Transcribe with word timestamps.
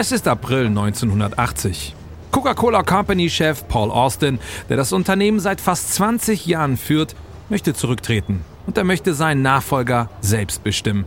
Es 0.00 0.12
ist 0.12 0.28
April 0.28 0.66
1980. 0.66 1.92
Coca-Cola 2.30 2.84
Company-Chef 2.84 3.66
Paul 3.66 3.90
Austin, 3.90 4.38
der 4.68 4.76
das 4.76 4.92
Unternehmen 4.92 5.40
seit 5.40 5.60
fast 5.60 5.92
20 5.94 6.46
Jahren 6.46 6.76
führt, 6.76 7.16
möchte 7.48 7.74
zurücktreten 7.74 8.44
und 8.68 8.78
er 8.78 8.84
möchte 8.84 9.12
seinen 9.12 9.42
Nachfolger 9.42 10.08
selbst 10.20 10.62
bestimmen. 10.62 11.04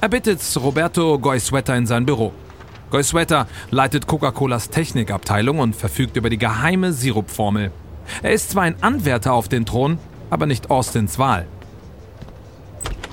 Er 0.00 0.08
bittet 0.08 0.40
Roberto 0.54 1.18
Goizueta 1.18 1.74
in 1.74 1.88
sein 1.88 2.06
Büro. 2.06 2.32
Goizueta 2.92 3.48
leitet 3.72 4.06
Coca-Colas 4.06 4.70
Technikabteilung 4.70 5.58
und 5.58 5.74
verfügt 5.74 6.16
über 6.16 6.30
die 6.30 6.38
geheime 6.38 6.92
Sirupformel. 6.92 7.72
Er 8.22 8.30
ist 8.30 8.50
zwar 8.50 8.62
ein 8.62 8.80
Anwärter 8.84 9.32
auf 9.32 9.48
den 9.48 9.66
Thron, 9.66 9.98
aber 10.30 10.46
nicht 10.46 10.70
Austins 10.70 11.18
Wahl. 11.18 11.48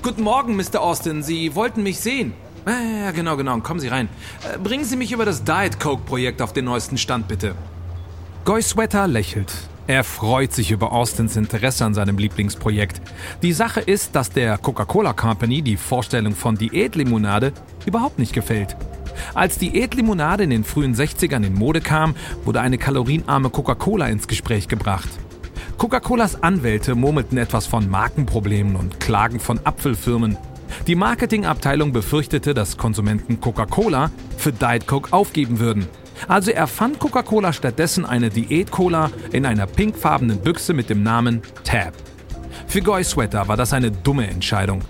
Guten 0.04 0.22
Morgen, 0.22 0.54
Mr. 0.54 0.80
Austin. 0.80 1.24
Sie 1.24 1.56
wollten 1.56 1.82
mich 1.82 1.98
sehen. 1.98 2.32
Ja, 2.66 3.12
genau, 3.12 3.36
genau. 3.36 3.58
Kommen 3.60 3.80
Sie 3.80 3.88
rein. 3.88 4.08
Äh, 4.42 4.58
bringen 4.58 4.84
Sie 4.84 4.96
mich 4.96 5.12
über 5.12 5.24
das 5.24 5.44
Diet 5.44 5.78
Coke-Projekt 5.78 6.42
auf 6.42 6.52
den 6.52 6.64
neuesten 6.64 6.98
Stand, 6.98 7.28
bitte. 7.28 7.54
Goy 8.44 8.60
Sweater 8.60 9.06
lächelt. 9.06 9.52
Er 9.88 10.02
freut 10.02 10.52
sich 10.52 10.72
über 10.72 10.90
Austins 10.90 11.36
Interesse 11.36 11.84
an 11.84 11.94
seinem 11.94 12.18
Lieblingsprojekt. 12.18 13.00
Die 13.42 13.52
Sache 13.52 13.80
ist, 13.80 14.16
dass 14.16 14.30
der 14.30 14.58
Coca-Cola 14.58 15.12
Company 15.12 15.62
die 15.62 15.76
Vorstellung 15.76 16.34
von 16.34 16.56
Diätlimonade 16.56 17.52
überhaupt 17.86 18.18
nicht 18.18 18.32
gefällt. 18.32 18.76
Als 19.34 19.58
Diätlimonade 19.58 20.42
in 20.42 20.50
den 20.50 20.64
frühen 20.64 20.96
60ern 20.96 21.46
in 21.46 21.54
Mode 21.54 21.80
kam, 21.80 22.16
wurde 22.44 22.60
eine 22.60 22.78
kalorienarme 22.78 23.50
Coca-Cola 23.50 24.08
ins 24.08 24.26
Gespräch 24.26 24.66
gebracht. 24.66 25.08
Coca-Colas 25.78 26.42
Anwälte 26.42 26.96
murmelten 26.96 27.38
etwas 27.38 27.66
von 27.66 27.88
Markenproblemen 27.88 28.74
und 28.74 28.98
Klagen 28.98 29.38
von 29.38 29.60
Apfelfirmen. 29.64 30.36
Die 30.86 30.94
Marketingabteilung 30.94 31.92
befürchtete, 31.92 32.54
dass 32.54 32.76
Konsumenten 32.76 33.40
Coca-Cola 33.40 34.12
für 34.38 34.52
Diet 34.52 34.86
Coke 34.86 35.12
aufgeben 35.12 35.58
würden. 35.58 35.88
Also 36.28 36.52
erfand 36.52 37.00
Coca-Cola 37.00 37.52
stattdessen 37.52 38.04
eine 38.04 38.30
Diät-Cola 38.30 39.10
in 39.32 39.46
einer 39.46 39.66
pinkfarbenen 39.66 40.38
Büchse 40.38 40.74
mit 40.74 40.88
dem 40.88 41.02
Namen 41.02 41.42
Tab. 41.64 41.92
Für 42.68 42.82
Goy 42.82 43.02
Sweater 43.02 43.48
war 43.48 43.56
das 43.56 43.72
eine 43.72 43.90
dumme 43.90 44.28
Entscheidung. 44.28 44.80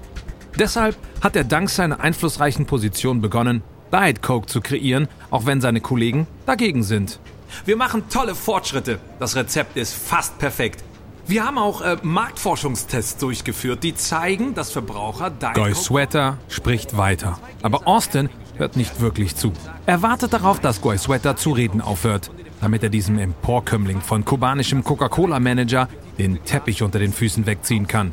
Deshalb 0.59 0.97
hat 1.23 1.35
er 1.35 1.45
dank 1.45 1.71
seiner 1.71 2.01
einflussreichen 2.01 2.67
Position 2.67 3.23
begonnen, 3.23 3.63
Diet 3.91 4.21
Coke 4.21 4.47
zu 4.47 4.61
kreieren, 4.61 5.09
auch 5.31 5.47
wenn 5.47 5.63
seine 5.63 5.81
Kollegen 5.81 6.27
dagegen 6.45 6.83
sind. 6.83 7.21
Wir 7.65 7.77
machen 7.77 8.05
tolle 8.11 8.35
Fortschritte. 8.35 8.99
Das 9.19 9.35
Rezept 9.35 9.79
ist 9.79 9.95
fast 9.95 10.39
perfekt. 10.39 10.83
Wir 11.29 11.45
haben 11.45 11.59
auch 11.59 11.81
äh, 11.81 11.97
Marktforschungstests 12.03 13.17
durchgeführt, 13.17 13.83
die 13.83 13.97
zeigen, 13.97 14.55
dass 14.55 14.71
Verbraucher 14.71 15.33
Guy 15.55 15.75
Sweater 15.75 16.39
spricht 16.49 16.97
weiter. 16.97 17.41
Aber 17.63 17.89
Austin 17.89 18.29
hört 18.57 18.77
nicht 18.77 19.01
wirklich 19.01 19.35
zu. 19.35 19.53
Er 19.87 20.03
wartet 20.03 20.33
darauf, 20.33 20.61
dass 20.61 20.81
Guy 20.81 20.97
Sweater 20.97 21.35
zu 21.35 21.51
reden 21.51 21.81
aufhört, 21.81 22.31
damit 22.61 22.85
er 22.85 22.91
diesem 22.91 23.19
Emporkömmling 23.19 24.03
von 24.03 24.25
kubanischem 24.25 24.85
Coca-Cola-Manager 24.85 25.89
den 26.17 26.45
Teppich 26.45 26.85
unter 26.85 27.01
den 27.01 27.13
Füßen 27.13 27.45
wegziehen 27.45 27.89
kann. 27.89 28.13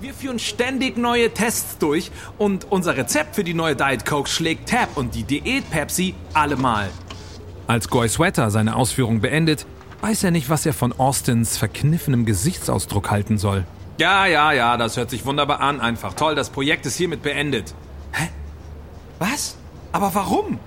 Wir 0.00 0.14
führen 0.14 0.38
ständig 0.38 0.96
neue 0.96 1.34
Tests 1.34 1.76
durch 1.76 2.10
und 2.38 2.66
unser 2.70 2.96
Rezept 2.96 3.34
für 3.36 3.44
die 3.44 3.54
neue 3.54 3.76
Diet 3.76 4.06
Coke 4.06 4.28
schlägt 4.28 4.70
Tab 4.70 4.96
und 4.96 5.14
die 5.14 5.24
Diät 5.24 5.70
Pepsi 5.70 6.14
allemal. 6.32 6.88
Als 7.66 7.88
Goy 7.88 8.08
Sweater 8.08 8.50
seine 8.50 8.76
Ausführung 8.76 9.20
beendet, 9.20 9.66
weiß 10.04 10.24
er 10.24 10.30
nicht, 10.30 10.50
was 10.50 10.66
er 10.66 10.74
von 10.74 10.92
Austins 10.92 11.56
verkniffenem 11.56 12.26
Gesichtsausdruck 12.26 13.10
halten 13.10 13.38
soll. 13.38 13.64
Ja, 13.96 14.26
ja, 14.26 14.52
ja, 14.52 14.76
das 14.76 14.98
hört 14.98 15.08
sich 15.08 15.24
wunderbar 15.24 15.60
an. 15.60 15.80
Einfach 15.80 16.12
toll, 16.12 16.34
das 16.34 16.50
Projekt 16.50 16.84
ist 16.84 16.96
hiermit 16.96 17.22
beendet. 17.22 17.74
Hä? 18.12 18.28
Was? 19.18 19.56
Aber 19.92 20.14
warum? 20.14 20.58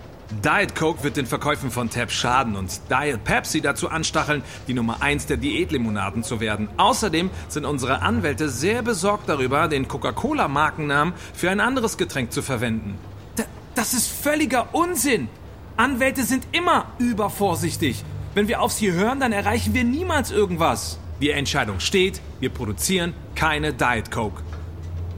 Diet 0.44 0.74
Coke 0.74 1.04
wird 1.04 1.18
den 1.18 1.28
Verkäufen 1.28 1.70
von 1.70 1.92
Tab 1.92 2.12
schaden 2.12 2.56
und 2.56 2.82
Diet 2.90 3.24
Pepsi 3.26 3.62
dazu 3.62 3.90
anstacheln, 3.90 4.42
die 4.68 4.74
Nummer 4.74 5.04
1 5.04 5.28
der 5.28 5.38
Diätlimonaden 5.38 6.24
zu 6.24 6.40
werden. 6.40 6.68
Außerdem 6.78 7.30
sind 7.48 7.66
unsere 7.66 8.02
Anwälte 8.02 8.50
sehr 8.50 8.82
besorgt 8.82 9.30
darüber, 9.30 9.68
den 9.68 9.88
Coca-Cola-Markennamen 9.88 11.14
für 11.36 11.52
ein 11.52 11.60
anderes 11.60 11.98
Getränk 11.98 12.32
zu 12.32 12.42
verwenden. 12.42 12.98
D 13.38 13.44
das 13.76 13.94
ist 13.94 14.08
völliger 14.08 14.74
Unsinn! 14.74 15.30
Anwälte 15.76 16.24
sind 16.24 16.48
immer 16.54 16.86
übervorsichtig. 16.98 18.04
Wenn 18.38 18.48
wir 18.48 18.62
auf 18.62 18.72
sie 18.72 18.92
hören, 18.92 19.20
dann 19.20 19.32
erreichen 19.32 19.74
wir 19.74 19.84
niemals 19.84 20.30
irgendwas. 20.30 21.00
Die 21.20 21.32
Entscheidung 21.32 21.80
steht, 21.80 22.22
wir 22.40 22.50
produzieren 22.50 23.16
keine 23.34 23.74
Diet 23.74 24.12
Coke. 24.12 24.44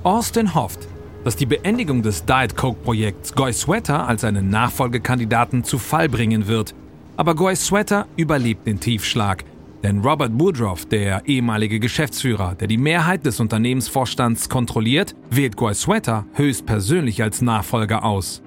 Austin 0.03 0.55
hofft, 0.55 0.87
dass 1.25 1.35
die 1.35 1.45
Beendigung 1.45 2.01
des 2.01 2.23
Diet 2.23 2.55
Coke-Projekts 2.55 3.35
Goy 3.35 3.51
Sweater 3.51 4.07
als 4.07 4.23
einen 4.23 4.49
Nachfolgekandidaten 4.49 5.65
zu 5.65 5.79
Fall 5.79 6.07
bringen 6.07 6.47
wird. 6.47 6.73
Aber 7.17 7.35
Goy 7.35 7.57
Sweater 7.57 8.07
überlebt 8.15 8.65
den 8.65 8.79
Tiefschlag. 8.79 9.43
Denn 9.83 9.99
Robert 9.99 10.31
Woodruff, 10.35 10.85
der 10.85 11.23
ehemalige 11.25 11.81
Geschäftsführer, 11.81 12.55
der 12.55 12.69
die 12.69 12.77
Mehrheit 12.77 13.25
des 13.25 13.41
Unternehmensvorstands 13.41 14.47
kontrolliert, 14.47 15.13
wählt 15.29 15.57
Goy 15.57 15.73
Sweater 15.73 16.25
höchstpersönlich 16.35 17.21
als 17.21 17.41
Nachfolger 17.41 18.05
aus. 18.05 18.41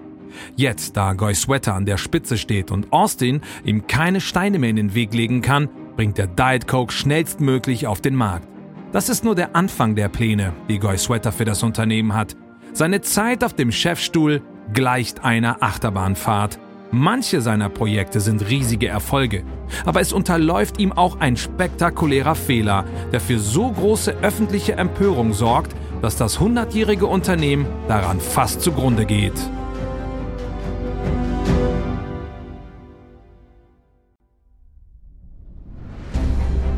Jetzt, 0.56 0.96
da 0.96 1.12
Goy 1.12 1.34
Sweater 1.34 1.74
an 1.74 1.86
der 1.86 1.96
Spitze 1.96 2.38
steht 2.38 2.70
und 2.70 2.92
Austin 2.92 3.40
ihm 3.64 3.86
keine 3.86 4.20
Steine 4.20 4.58
mehr 4.58 4.70
in 4.70 4.76
den 4.76 4.94
Weg 4.94 5.14
legen 5.14 5.42
kann, 5.42 5.68
bringt 5.96 6.18
er 6.18 6.26
Diet 6.26 6.66
Coke 6.66 6.92
schnellstmöglich 6.92 7.86
auf 7.86 8.00
den 8.00 8.14
Markt. 8.14 8.48
Das 8.92 9.08
ist 9.08 9.24
nur 9.24 9.34
der 9.34 9.56
Anfang 9.56 9.94
der 9.94 10.08
Pläne, 10.08 10.52
die 10.68 10.78
Goy 10.78 10.98
Sweater 10.98 11.32
für 11.32 11.44
das 11.44 11.62
Unternehmen 11.62 12.14
hat. 12.14 12.36
Seine 12.74 13.00
Zeit 13.00 13.44
auf 13.44 13.54
dem 13.54 13.72
Chefstuhl 13.72 14.42
gleicht 14.72 15.24
einer 15.24 15.62
Achterbahnfahrt. 15.62 16.58
Manche 16.90 17.40
seiner 17.40 17.70
Projekte 17.70 18.20
sind 18.20 18.50
riesige 18.50 18.88
Erfolge, 18.88 19.44
aber 19.86 20.02
es 20.02 20.12
unterläuft 20.12 20.78
ihm 20.78 20.92
auch 20.92 21.20
ein 21.20 21.38
spektakulärer 21.38 22.34
Fehler, 22.34 22.84
der 23.12 23.20
für 23.20 23.38
so 23.38 23.70
große 23.70 24.16
öffentliche 24.20 24.74
Empörung 24.74 25.32
sorgt, 25.32 25.74
dass 26.02 26.16
das 26.16 26.38
hundertjährige 26.38 27.06
Unternehmen 27.06 27.64
daran 27.88 28.20
fast 28.20 28.60
zugrunde 28.60 29.06
geht. 29.06 29.32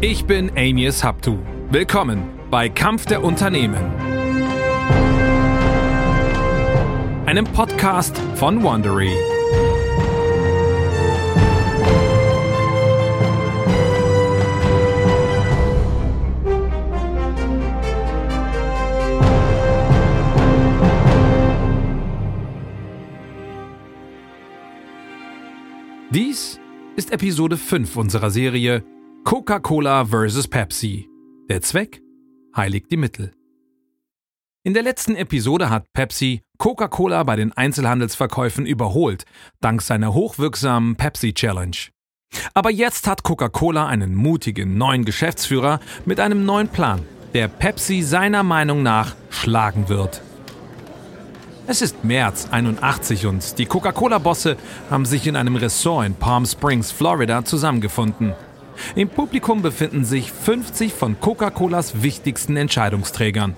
Ich 0.06 0.26
bin 0.26 0.50
Amias 0.50 1.02
Haptu. 1.02 1.38
Willkommen 1.70 2.28
bei 2.50 2.68
Kampf 2.68 3.06
der 3.06 3.24
Unternehmen. 3.24 3.90
Einem 7.24 7.46
Podcast 7.46 8.14
von 8.34 8.62
Wandery. 8.62 9.08
Dies 26.10 26.60
ist 26.94 27.10
Episode 27.10 27.56
5 27.56 27.96
unserer 27.96 28.30
Serie 28.30 28.84
Coca-Cola 29.24 30.04
vs. 30.04 30.48
Pepsi. 30.48 31.08
Der 31.48 31.62
Zweck 31.62 32.02
heiligt 32.54 32.90
die 32.90 32.98
Mittel. 32.98 33.32
In 34.64 34.74
der 34.74 34.82
letzten 34.82 35.16
Episode 35.16 35.70
hat 35.70 35.90
Pepsi 35.94 36.42
Coca-Cola 36.58 37.22
bei 37.22 37.34
den 37.34 37.50
Einzelhandelsverkäufen 37.50 38.66
überholt, 38.66 39.24
dank 39.62 39.80
seiner 39.80 40.12
hochwirksamen 40.12 40.96
Pepsi 40.96 41.32
Challenge. 41.32 41.76
Aber 42.52 42.70
jetzt 42.70 43.06
hat 43.06 43.22
Coca-Cola 43.22 43.86
einen 43.86 44.14
mutigen 44.14 44.76
neuen 44.76 45.06
Geschäftsführer 45.06 45.80
mit 46.04 46.20
einem 46.20 46.44
neuen 46.44 46.68
Plan, 46.68 47.00
der 47.32 47.48
Pepsi 47.48 48.02
seiner 48.02 48.42
Meinung 48.42 48.82
nach 48.82 49.14
schlagen 49.30 49.88
wird. 49.88 50.20
Es 51.66 51.80
ist 51.80 52.04
März 52.04 52.48
81 52.50 53.24
und 53.24 53.58
die 53.58 53.64
Coca-Cola-Bosse 53.64 54.58
haben 54.90 55.06
sich 55.06 55.26
in 55.26 55.34
einem 55.34 55.56
Ressort 55.56 56.04
in 56.04 56.14
Palm 56.14 56.44
Springs, 56.44 56.92
Florida 56.92 57.42
zusammengefunden. 57.42 58.34
Im 58.94 59.08
Publikum 59.08 59.62
befinden 59.62 60.04
sich 60.04 60.32
50 60.32 60.92
von 60.92 61.20
Coca-Colas 61.20 62.02
wichtigsten 62.02 62.56
Entscheidungsträgern. 62.56 63.56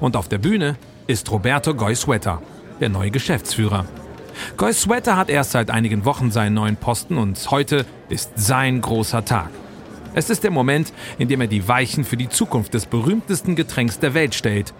Und 0.00 0.16
auf 0.16 0.28
der 0.28 0.38
Bühne 0.38 0.76
ist 1.06 1.30
Roberto 1.30 1.74
Goizueta, 1.74 2.42
der 2.80 2.88
neue 2.88 3.10
Geschäftsführer. 3.10 3.86
Goizueta 4.56 5.16
hat 5.16 5.30
erst 5.30 5.52
seit 5.52 5.70
einigen 5.70 6.04
Wochen 6.04 6.30
seinen 6.30 6.54
neuen 6.54 6.76
Posten 6.76 7.16
und 7.16 7.50
heute 7.50 7.86
ist 8.08 8.32
sein 8.36 8.80
großer 8.80 9.24
Tag. 9.24 9.50
Es 10.14 10.30
ist 10.30 10.44
der 10.44 10.50
Moment, 10.50 10.92
in 11.18 11.28
dem 11.28 11.40
er 11.40 11.46
die 11.46 11.68
Weichen 11.68 12.04
für 12.04 12.16
die 12.16 12.28
Zukunft 12.28 12.74
des 12.74 12.86
berühmtesten 12.86 13.54
Getränks 13.54 13.98
der 13.98 14.14
Welt 14.14 14.34
stellt. 14.34 14.72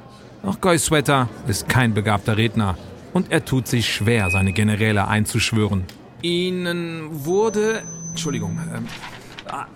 Doch 0.43 0.61
Goizueta 0.61 1.29
ist 1.47 1.69
kein 1.69 1.95
begabter 1.95 2.37
Redner 2.37 2.77
und 3.13 3.33
er 3.33 3.45
tut 3.45 3.67
sich 3.67 3.93
schwer, 3.93 4.31
seine 4.31 4.53
Generäle 4.53 5.09
einzuschwören. 5.09 5.85
Ihnen 6.23 7.25
wurde, 7.25 7.83
Entschuldigung, 8.11 8.59
ähm, 8.75 8.87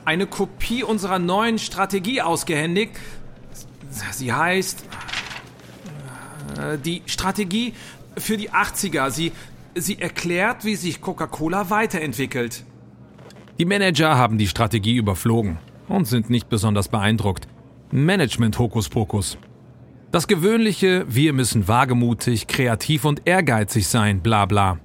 eine 0.05 0.26
Kopie 0.26 0.82
unserer 0.82 1.19
neuen 1.19 1.58
Strategie 1.58 2.22
ausgehändigt. 2.22 2.93
Sie 4.12 4.32
heißt 4.32 4.84
äh, 6.58 6.78
die 6.78 7.02
Strategie 7.06 7.75
für 8.17 8.37
die 8.37 8.50
80er. 8.50 9.11
Sie, 9.11 9.32
Sie 9.75 10.00
erklärt, 10.00 10.64
wie 10.64 10.76
sich 10.76 11.00
Coca-Cola 11.00 11.70
weiterentwickelt. 11.70 12.64
Die 13.58 13.64
Manager 13.64 14.17
haben 14.17 14.38
die 14.38 14.49
Strategie 14.49 14.96
überflogen 14.96 15.58
und 15.88 16.06
sind 16.06 16.31
nicht 16.31 16.49
besonders 16.49 16.88
beeindruckt. 16.88 17.46
Management-Hokuspokus. 17.93 19.38
Das 20.12 20.26
gewöhnliche, 20.26 21.05
wir 21.08 21.32
müssen 21.32 21.69
wagemutig, 21.69 22.46
kreativ 22.46 23.05
und 23.05 23.22
ehrgeizig 23.26 23.87
sein, 23.87 24.22
bla 24.22 24.46
bla. 24.46 24.78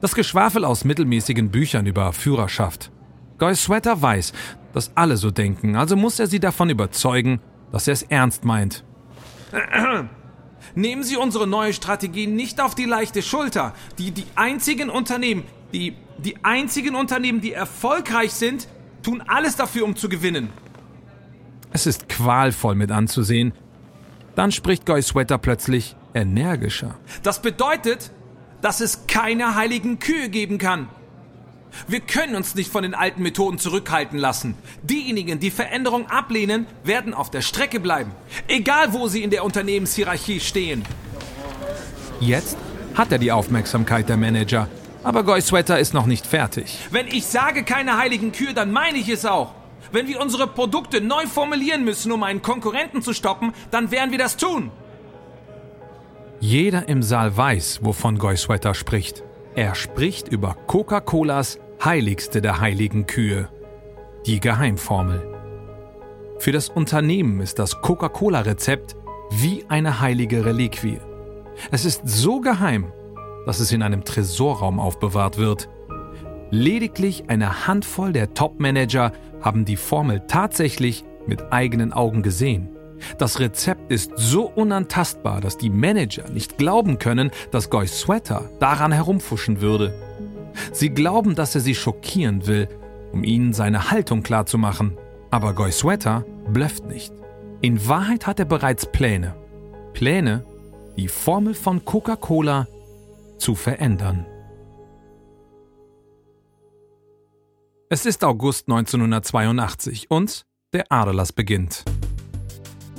Das 0.00 0.14
Geschwafel 0.14 0.64
aus 0.64 0.84
mittelmäßigen 0.84 1.50
Büchern 1.50 1.86
über 1.86 2.12
Führerschaft. 2.12 2.90
Guy 3.38 3.54
Sweater 3.54 4.00
weiß, 4.00 4.32
dass 4.72 4.90
alle 4.94 5.16
so 5.16 5.30
denken, 5.30 5.76
also 5.76 5.96
muss 5.96 6.18
er 6.18 6.26
sie 6.26 6.40
davon 6.40 6.70
überzeugen, 6.70 7.40
dass 7.72 7.86
er 7.86 7.92
es 7.92 8.02
ernst 8.02 8.44
meint. 8.44 8.84
Nehmen 10.74 11.04
Sie 11.04 11.16
unsere 11.16 11.46
neue 11.46 11.72
Strategie 11.72 12.26
nicht 12.26 12.60
auf 12.60 12.74
die 12.74 12.84
leichte 12.84 13.22
Schulter. 13.22 13.72
Die, 13.98 14.10
die 14.10 14.26
einzigen 14.34 14.90
Unternehmen, 14.90 15.44
die, 15.72 15.96
die 16.18 16.44
einzigen 16.44 16.94
Unternehmen, 16.94 17.40
die 17.40 17.52
erfolgreich 17.52 18.32
sind, 18.32 18.68
tun 19.02 19.22
alles 19.26 19.56
dafür, 19.56 19.84
um 19.84 19.96
zu 19.96 20.08
gewinnen. 20.08 20.50
Es 21.72 21.86
ist 21.86 22.08
qualvoll 22.08 22.74
mit 22.74 22.90
anzusehen. 22.90 23.52
Dann 24.34 24.52
spricht 24.52 24.84
Guy 24.84 25.00
Sweater 25.00 25.38
plötzlich 25.38 25.96
energischer. 26.14 26.96
Das 27.22 27.40
bedeutet, 27.40 28.10
dass 28.60 28.80
es 28.80 29.06
keine 29.06 29.54
heiligen 29.54 29.98
Kühe 29.98 30.28
geben 30.28 30.58
kann. 30.58 30.88
Wir 31.88 32.00
können 32.00 32.34
uns 32.36 32.54
nicht 32.54 32.70
von 32.70 32.82
den 32.82 32.94
alten 32.94 33.22
Methoden 33.22 33.58
zurückhalten 33.58 34.18
lassen. 34.18 34.54
Diejenigen, 34.82 35.40
die 35.40 35.50
Veränderung 35.50 36.08
ablehnen, 36.08 36.66
werden 36.84 37.14
auf 37.14 37.30
der 37.30 37.42
Strecke 37.42 37.80
bleiben. 37.80 38.12
Egal, 38.48 38.92
wo 38.92 39.08
sie 39.08 39.22
in 39.22 39.30
der 39.30 39.44
Unternehmenshierarchie 39.44 40.40
stehen. 40.40 40.84
Jetzt 42.20 42.56
hat 42.94 43.12
er 43.12 43.18
die 43.18 43.32
Aufmerksamkeit 43.32 44.08
der 44.08 44.16
Manager. 44.16 44.68
Aber 45.04 45.22
Goy 45.22 45.40
Sweater 45.40 45.78
ist 45.78 45.94
noch 45.94 46.06
nicht 46.06 46.26
fertig. 46.26 46.78
Wenn 46.90 47.06
ich 47.06 47.26
sage 47.26 47.62
keine 47.62 47.98
heiligen 47.98 48.32
Kühe, 48.32 48.54
dann 48.54 48.72
meine 48.72 48.98
ich 48.98 49.08
es 49.08 49.24
auch. 49.24 49.54
Wenn 49.92 50.08
wir 50.08 50.20
unsere 50.20 50.48
Produkte 50.48 51.00
neu 51.00 51.26
formulieren 51.26 51.84
müssen, 51.84 52.10
um 52.10 52.22
einen 52.22 52.42
Konkurrenten 52.42 53.02
zu 53.02 53.12
stoppen, 53.12 53.52
dann 53.70 53.90
werden 53.90 54.10
wir 54.10 54.18
das 54.18 54.36
tun. 54.36 54.70
Jeder 56.40 56.88
im 56.88 57.02
Saal 57.02 57.36
weiß, 57.36 57.80
wovon 57.82 58.18
Goy 58.18 58.36
Sweater 58.36 58.74
spricht. 58.74 59.22
Er 59.54 59.74
spricht 59.74 60.28
über 60.28 60.56
Coca-Colas 60.66 61.58
heiligste 61.84 62.40
der 62.40 62.60
heiligen 62.60 63.06
Kühe, 63.06 63.48
die 64.26 64.40
Geheimformel. 64.40 65.22
Für 66.38 66.52
das 66.52 66.68
Unternehmen 66.68 67.40
ist 67.40 67.58
das 67.58 67.80
Coca-Cola-Rezept 67.80 68.96
wie 69.30 69.64
eine 69.68 70.00
heilige 70.00 70.44
Reliquie. 70.44 71.00
Es 71.70 71.84
ist 71.84 72.02
so 72.04 72.40
geheim, 72.40 72.92
dass 73.46 73.60
es 73.60 73.72
in 73.72 73.82
einem 73.82 74.04
Tresorraum 74.04 74.78
aufbewahrt 74.78 75.38
wird. 75.38 75.68
Lediglich 76.50 77.24
eine 77.28 77.66
Handvoll 77.66 78.12
der 78.12 78.34
Top-Manager 78.34 79.12
haben 79.40 79.64
die 79.64 79.76
Formel 79.76 80.22
tatsächlich 80.28 81.04
mit 81.26 81.52
eigenen 81.52 81.92
Augen 81.92 82.22
gesehen. 82.22 82.68
Das 83.18 83.40
Rezept 83.40 83.90
ist 83.90 84.12
so 84.16 84.46
unantastbar, 84.46 85.40
dass 85.40 85.58
die 85.58 85.70
Manager 85.70 86.28
nicht 86.30 86.56
glauben 86.58 86.98
können, 86.98 87.30
dass 87.50 87.70
Goy 87.70 87.86
Sweater 87.86 88.50
daran 88.60 88.92
herumfuschen 88.92 89.60
würde. 89.60 89.94
Sie 90.72 90.90
glauben, 90.90 91.34
dass 91.34 91.54
er 91.54 91.60
sie 91.60 91.74
schockieren 91.74 92.46
will, 92.46 92.68
um 93.12 93.24
ihnen 93.24 93.52
seine 93.52 93.90
Haltung 93.90 94.22
klarzumachen. 94.22 94.96
Aber 95.30 95.54
Goy 95.54 95.72
Sweater 95.72 96.24
blöfft 96.52 96.86
nicht. 96.86 97.12
In 97.60 97.88
Wahrheit 97.88 98.26
hat 98.26 98.38
er 98.38 98.44
bereits 98.44 98.86
Pläne. 98.86 99.34
Pläne, 99.92 100.44
die 100.96 101.08
Formel 101.08 101.54
von 101.54 101.84
Coca-Cola 101.84 102.66
zu 103.38 103.54
verändern. 103.54 104.26
Es 107.88 108.04
ist 108.04 108.24
August 108.24 108.68
1982 108.68 110.10
und 110.10 110.44
der 110.72 110.90
Aderlass 110.90 111.32
beginnt. 111.32 111.84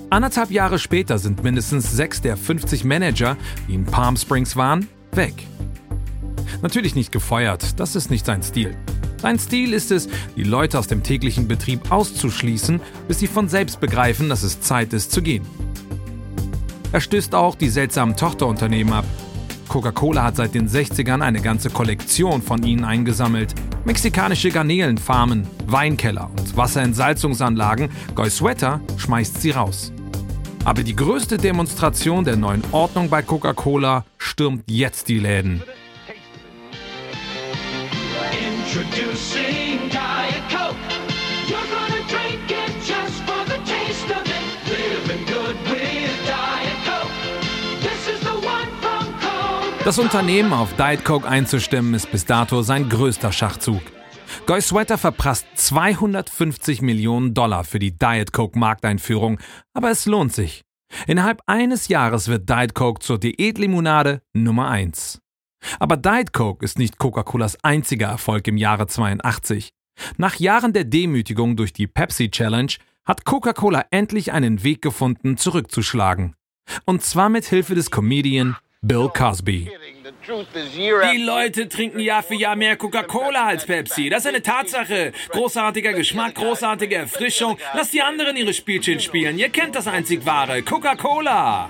Anderthalb 0.09 0.51
Jahre 0.51 0.80
später 0.80 1.18
sind 1.18 1.44
mindestens 1.44 1.92
sechs 1.92 2.21
der 2.21 2.38
50 2.38 2.86
Manager, 2.86 3.36
die 3.68 3.75
in 3.75 3.83
Palm 3.83 4.15
Springs 4.15 4.56
waren, 4.56 4.88
weg. 5.12 5.33
Natürlich 6.62 6.95
nicht 6.95 7.12
gefeuert, 7.12 7.80
das 7.80 7.95
ist 7.95 8.09
nicht 8.09 8.25
sein 8.25 8.42
Stil. 8.42 8.75
Sein 9.21 9.39
Stil 9.39 9.74
ist 9.74 9.92
es, 9.92 10.07
die 10.36 10.44
Leute 10.44 10.77
aus 10.77 10.88
dem 10.88 11.04
täglichen 11.04 11.48
Betrieb 11.48 11.92
auszuschließen, 11.92 12.81
bis 13.07 13.19
sie 13.19 13.27
von 13.27 13.50
selbst 13.50 13.80
begreifen, 13.80 14.30
dass 14.30 14.44
es 14.44 14.62
Zeit 14.62 14.94
ist 14.94 15.12
zu 15.12 15.21
gehen. 15.21 15.45
Er 16.92 17.01
stößt 17.01 17.36
auch 17.36 17.56
die 17.56 17.69
seltsamen 17.69 18.15
Tochterunternehmen 18.15 18.94
ab. 18.94 19.06
Coca-Cola 19.68 20.24
hat 20.24 20.38
seit 20.38 20.54
den 20.54 20.69
60ern 20.69 21.21
eine 21.21 21.42
ganze 21.42 21.69
Kollektion 21.69 22.42
von 22.42 22.63
ihnen 22.63 22.86
eingesammelt. 22.86 23.54
Mexikanische 23.83 24.50
Garnelenfarmen, 24.50 25.45
Weinkeller 25.65 26.30
und 26.30 26.56
Wasserentsalzungsanlagen. 26.56 27.89
Sweater 28.30 28.80
schmeißt 28.95 29.42
sie 29.42 29.51
raus. 29.51 29.92
Aber 30.63 30.83
die 30.83 30.95
größte 30.95 31.38
Demonstration 31.38 32.24
der 32.24 32.38
neuen 32.38 32.63
Ordnung 32.71 33.09
bei 33.09 33.21
Coca-Cola 33.21 34.06
stürmt 34.18 34.63
jetzt 34.69 35.09
die 35.09 35.19
Läden. 35.19 35.62
Introducing 38.78 39.90
Diet 39.90 40.44
Coke. 40.52 40.78
You're 41.48 41.58
gonna 41.58 42.04
drink 42.08 42.44
it 42.48 42.76
just 42.86 43.24
for 43.24 43.44
the 43.46 43.58
taste 43.66 44.06
of 44.12 44.24
it. 44.24 44.46
Living 44.70 45.26
good 45.26 45.56
with 45.72 46.28
Diet 46.28 46.78
Coke. 46.86 47.12
This 47.82 48.08
is 48.08 48.20
the 48.20 48.36
one 48.36 48.70
from 48.80 49.06
Coke. 49.20 49.84
Das 49.84 49.98
Unternehmen 49.98 50.54
auf 50.54 50.76
Diet 50.76 51.04
Coke 51.04 51.28
einzustimmen 51.28 51.96
ist 51.96 52.12
bis 52.12 52.26
dato 52.26 52.62
sein 52.62 52.88
größter 52.88 53.32
Schachzug. 53.32 53.82
Goy 54.46 54.62
Sweater 54.62 55.00
verprasst 55.00 55.48
250 55.56 56.84
Millionen 56.84 57.34
Dollar 57.34 57.64
für 57.64 57.80
die 57.80 57.98
Diet 57.98 58.32
Coke 58.32 58.60
Markteinführung, 58.60 59.40
aber 59.74 59.90
es 59.90 60.06
lohnt 60.06 60.34
sich. 60.34 60.62
Innerhalb 61.08 61.42
eines 61.48 61.88
Jahres 61.88 62.28
wird 62.28 62.48
Diet 62.48 62.76
Coke 62.76 63.00
zur 63.00 63.18
Diätlimonade 63.18 64.22
Nummer 64.34 64.70
1. 64.70 65.20
Aber 65.80 65.98
Diet 65.98 66.33
Coke 66.33 66.63
ist 66.63 66.80
nicht 66.80 66.98
Coca-Colas 66.98 67.63
einziger 67.63 68.07
Erfolg 68.07 68.48
im 68.48 68.57
Jahre 68.57 68.88
82. 68.88 69.69
Nach 70.18 70.36
Jahren 70.36 70.74
der 70.74 70.83
Demütigung 70.83 71.56
durch 71.56 71.74
die 71.74 71.88
Pepsi 71.88 72.30
Challenge 72.30 72.74
hat 73.06 73.25
Coca-Cola 73.25 73.86
endlich 73.92 74.31
einen 74.31 74.63
Weg 74.63 74.81
gefunden, 74.81 75.38
zurückzuschlagen. 75.38 76.36
Und 76.86 77.01
zwar 77.01 77.30
mit 77.30 77.45
Hilfe 77.45 77.76
des 77.76 77.90
Comedian 77.90 78.57
Bill 78.81 79.09
Cosby. 79.14 79.71
Die 80.28 81.23
Leute 81.23 81.68
trinken 81.69 81.99
Jahr 81.99 82.21
für 82.21 82.35
Jahr 82.35 82.56
mehr 82.56 82.76
Coca-Cola 82.76 83.47
als 83.47 83.66
Pepsi. 83.66 84.09
Das 84.09 84.19
ist 84.19 84.28
eine 84.28 84.42
Tatsache. 84.42 85.14
Großartiger 85.30 85.94
Geschmack, 85.94 86.35
großartige 86.35 86.95
Erfrischung. 86.95 87.57
Lasst 87.73 87.94
die 87.94 88.02
anderen 88.02 88.35
ihre 88.35 88.54
Spielchen 88.54 88.99
spielen. 88.99 89.37
Ihr 89.40 89.49
kennt 89.49 89.76
das 89.76 89.87
einzig 89.87 90.26
wahre. 90.26 90.61
Coca-Cola. 90.61 91.69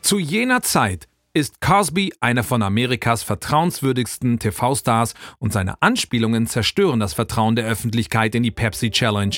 Zu 0.00 0.18
jener 0.18 0.62
Zeit 0.62 1.06
ist 1.38 1.60
Cosby 1.60 2.12
einer 2.20 2.42
von 2.42 2.62
Amerikas 2.62 3.22
vertrauenswürdigsten 3.22 4.40
TV-Stars 4.40 5.14
und 5.38 5.52
seine 5.52 5.80
Anspielungen 5.80 6.46
zerstören 6.46 6.98
das 6.98 7.14
Vertrauen 7.14 7.54
der 7.54 7.66
Öffentlichkeit 7.66 8.34
in 8.34 8.42
die 8.42 8.50
Pepsi 8.50 8.90
Challenge. 8.90 9.36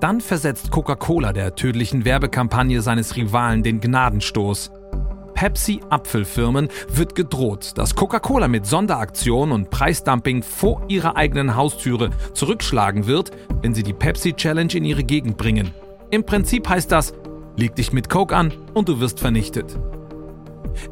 Dann 0.00 0.20
versetzt 0.20 0.70
Coca-Cola 0.70 1.32
der 1.32 1.54
tödlichen 1.54 2.04
Werbekampagne 2.04 2.82
seines 2.82 3.14
Rivalen 3.14 3.62
den 3.62 3.80
Gnadenstoß. 3.80 4.72
Pepsi-Apfelfirmen 5.34 6.68
wird 6.88 7.14
gedroht, 7.14 7.72
dass 7.76 7.94
Coca-Cola 7.94 8.48
mit 8.48 8.66
Sonderaktionen 8.66 9.54
und 9.54 9.70
Preisdumping 9.70 10.42
vor 10.42 10.84
ihrer 10.88 11.16
eigenen 11.16 11.54
Haustüre 11.54 12.10
zurückschlagen 12.34 13.06
wird, 13.06 13.30
wenn 13.62 13.72
sie 13.72 13.84
die 13.84 13.92
Pepsi 13.92 14.32
Challenge 14.32 14.72
in 14.74 14.84
ihre 14.84 15.04
Gegend 15.04 15.36
bringen. 15.36 15.70
Im 16.10 16.24
Prinzip 16.24 16.68
heißt 16.68 16.90
das, 16.90 17.14
leg 17.56 17.76
dich 17.76 17.92
mit 17.92 18.08
Coke 18.08 18.34
an 18.34 18.52
und 18.74 18.88
du 18.88 18.98
wirst 18.98 19.20
vernichtet. 19.20 19.78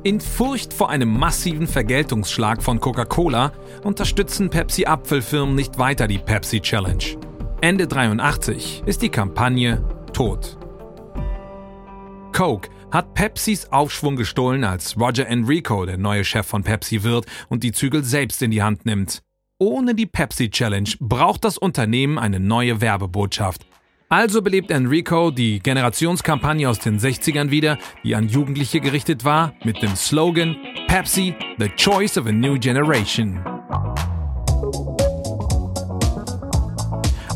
In 0.03 0.21
Furcht 0.21 0.73
vor 0.73 0.91
einem 0.91 1.19
massiven 1.19 1.67
Vergeltungsschlag 1.67 2.63
von 2.63 2.81
Coca-Cola 2.81 3.53
unterstützen 3.83 4.51
Pepsi-Apfelfirmen 4.51 5.55
nicht 5.55 5.79
weiter 5.79 6.09
die 6.09 6.19
Pepsi 6.19 6.61
Challenge. 6.61 7.05
Ende 7.61 7.87
83 7.87 8.83
ist 8.87 9.03
die 9.03 9.09
Kampagne 9.09 9.83
tot. 10.13 10.59
Coke 12.33 12.69
hat 12.91 13.15
Pepsis 13.15 13.73
Aufschwung 13.73 14.17
gestohlen, 14.17 14.65
als 14.65 14.99
Roger 14.99 15.27
Enrico 15.27 15.87
der 15.87 15.97
neue 15.97 16.25
Chef 16.25 16.47
von 16.47 16.63
Pepsi 16.63 17.03
wird 17.03 17.27
und 17.49 17.63
die 17.63 17.73
Zügel 17.73 18.05
selbst 18.05 18.43
in 18.43 18.51
die 18.51 18.63
Hand 18.63 18.87
nimmt. 18.87 19.23
Ohne 19.59 19.95
die 19.95 20.07
Pepsi 20.07 20.51
Challenge 20.51 20.91
braucht 21.01 21.45
das 21.45 21.57
Unternehmen 21.57 22.19
eine 22.19 22.39
neue 22.39 22.83
Werbebotschaft. 22.83 23.67
Also 24.09 24.41
belebt 24.41 24.71
Enrico 24.71 25.33
die 25.33 25.59
Generationskampagne 25.59 26.69
aus 26.69 26.79
den 26.79 26.99
60ern 26.99 27.51
wieder, 27.51 27.77
die 28.05 28.15
an 28.15 28.29
Jugendliche 28.29 28.81
gerichtet 28.81 29.25
war, 29.25 29.53
mit 29.65 29.83
dem 29.83 29.97
Slogan 29.97 30.57
Pepsi, 30.87 31.35
the 31.59 31.69
choice 31.71 32.17
of 32.17 32.27
a 32.27 32.33
new 32.33 32.57
generation. 32.57 33.45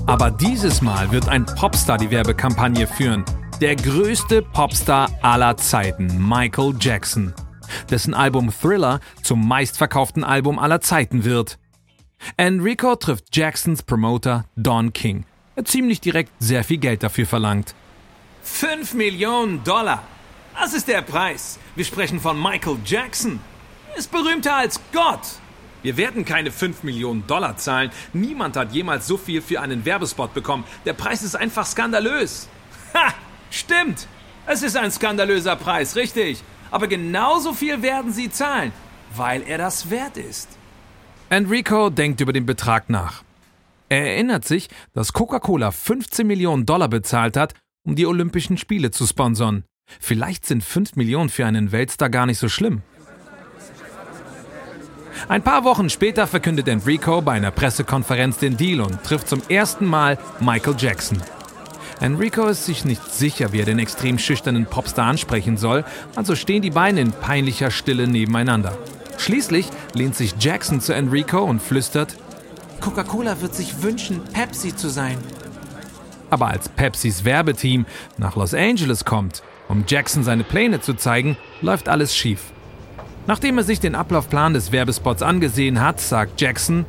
Aber 0.07 0.31
dieses 0.31 0.81
Mal 0.81 1.11
wird 1.11 1.29
ein 1.29 1.45
Popstar 1.45 1.99
die 1.99 2.11
Werbekampagne 2.11 2.87
führen. 2.87 3.25
Der 3.61 3.75
größte 3.75 4.43
Popstar 4.43 5.11
aller 5.23 5.57
Zeiten, 5.57 6.07
Michael 6.29 6.75
Jackson. 6.81 7.35
dessen 7.91 8.15
Album 8.15 8.51
Thriller 8.51 9.01
zum 9.23 9.47
meistverkauften 9.47 10.25
Album 10.25 10.59
aller 10.59 10.81
Zeiten 10.81 11.25
wird. 11.25 11.59
Enrico 12.37 12.97
trifft 12.97 13.35
Jacksons 13.35 13.83
Promoter 13.83 14.45
Don 14.57 14.93
King, 14.93 15.25
ziemlich 15.65 16.01
direkt 16.01 16.33
sehr 16.39 16.65
viel 16.65 16.79
Geld 16.79 17.03
dafür 17.03 17.27
verlangt. 17.27 17.75
5 18.43 18.95
Millionen 18.95 19.63
Dollar. 19.65 20.03
Das 20.59 20.75
ist 20.75 20.89
der 20.89 21.03
Preis. 21.03 21.59
Wir 21.77 21.85
sprechen 21.85 22.21
von 22.21 22.41
Michael 22.41 22.79
Jackson. 22.85 23.41
Er 23.93 23.99
ist 23.99 24.11
berühmter 24.11 24.57
als 24.57 24.81
Gott. 24.93 25.21
Wir 25.83 25.97
werden 25.97 26.25
keine 26.25 26.51
5 26.51 26.83
Millionen 26.83 27.27
Dollar 27.27 27.57
zahlen. 27.57 27.91
Niemand 28.13 28.57
hat 28.57 28.73
jemals 28.73 29.07
so 29.07 29.17
viel 29.17 29.41
für 29.41 29.61
einen 29.61 29.85
Werbespot 29.85 30.35
bekommen. 30.35 30.65
Der 30.85 30.93
Preis 30.93 31.23
ist 31.23 31.37
einfach 31.37 31.67
skandalös. 31.67 32.49
Ha! 32.95 33.15
Stimmt. 33.51 34.07
Es 34.47 34.63
ist 34.63 34.77
ein 34.77 34.91
skandalöser 34.91 35.57
Preis, 35.57 35.97
richtig. 35.97 36.43
Aber 36.71 36.87
genauso 36.87 37.53
viel 37.53 37.83
werden 37.83 38.13
sie 38.13 38.31
zahlen, 38.31 38.73
weil 39.17 39.43
er 39.43 39.59
das 39.59 39.91
wert 39.91 40.17
ist. 40.17 40.49
Enrico 41.31 41.91
denkt 41.91 42.21
über 42.21 42.33
den 42.33 42.47
Betrag 42.47 42.91
nach. 42.91 43.23
Er 43.91 44.07
erinnert 44.13 44.45
sich, 44.45 44.69
dass 44.93 45.13
Coca-Cola 45.13 45.73
15 45.73 46.25
Millionen 46.25 46.65
Dollar 46.65 46.89
bezahlt 46.89 47.37
hat, 47.37 47.55
um 47.85 47.97
die 47.97 48.07
Olympischen 48.07 48.57
Spiele 48.57 48.93
zu 48.93 49.05
sponsern. 49.05 49.65
Vielleicht 49.99 50.47
sind 50.47 50.63
5 50.63 50.95
Millionen 50.95 51.29
für 51.29 51.45
einen 51.45 51.73
Weltstar 51.73 52.09
gar 52.09 52.27
nicht 52.27 52.39
so 52.39 52.49
schlimm. 52.49 52.83
Ein 55.29 55.43
paar 55.43 55.65
Wochen 55.65 55.91
später 55.91 56.29
verkündet 56.29 56.69
Enrico 56.69 57.21
bei 57.21 57.33
einer 57.33 57.51
Pressekonferenz 57.51 58.39
den 58.39 58.57
Deal 58.57 58.81
und 58.81 59.03
trifft 59.03 59.29
zum 59.29 59.43
ersten 59.49 59.87
Mal 59.87 60.19
Michael 60.39 60.77
Jackson. 60.79 61.21
Enrico 61.99 62.47
ist 62.47 62.67
sich 62.67 62.85
nicht 62.85 63.13
sicher, 63.13 63.53
wie 63.53 63.59
er 63.59 63.67
den 63.67 63.81
extrem 63.81 64.19
schüchternen 64.19 64.67
Popstar 64.67 65.09
ansprechen 65.09 65.57
soll, 65.57 65.85
also 66.15 66.37
stehen 66.37 66.63
die 66.63 66.71
beiden 66.71 66.97
in 66.97 67.11
peinlicher 67.11 67.73
Stille 67.73 68.07
nebeneinander. 68.07 68.79
Schließlich 69.19 69.67
lehnt 69.95 70.15
sich 70.15 70.37
Jackson 70.39 70.81
zu 70.81 70.95
Enrico 70.95 71.43
und 71.43 71.61
flüstert, 71.61 72.17
Coca-Cola 72.81 73.41
wird 73.41 73.55
sich 73.55 73.83
wünschen, 73.83 74.23
Pepsi 74.33 74.75
zu 74.75 74.89
sein. 74.89 75.19
Aber 76.31 76.49
als 76.49 76.69
Pepsis 76.69 77.25
Werbeteam 77.25 77.87
nach 78.17 78.37
Los 78.37 78.55
Angeles 78.55 79.05
kommt, 79.05 79.43
um 79.69 79.85
Jackson 79.87 80.25
seine 80.25 80.45
Pläne 80.45 80.81
zu 80.81 80.95
zeigen, 80.95 81.37
läuft 81.61 81.89
alles 81.89 82.15
schief. 82.15 82.41
Nachdem 83.27 83.59
er 83.59 83.65
sich 83.65 83.81
den 83.81 83.95
Ablaufplan 83.95 84.55
des 84.55 84.73
Werbespots 84.73 85.23
angesehen 85.23 85.81
hat, 85.81 86.01
sagt 86.01 86.41
Jackson, 86.41 86.87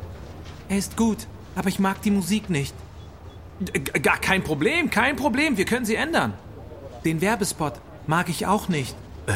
er 0.68 0.78
ist 0.78 0.96
gut, 0.96 1.18
aber 1.54 1.68
ich 1.68 1.78
mag 1.78 2.00
die 2.02 2.10
Musik 2.10 2.48
nicht. 2.48 2.74
Gar 4.02 4.18
kein 4.18 4.42
Problem, 4.42 4.90
kein 4.90 5.16
Problem, 5.16 5.56
wir 5.56 5.66
können 5.66 5.84
sie 5.84 5.94
ändern. 5.94 6.32
Den 7.04 7.20
Werbespot 7.20 7.74
mag 8.06 8.28
ich 8.28 8.46
auch 8.46 8.68
nicht. 8.68 8.96
Äh, 9.26 9.34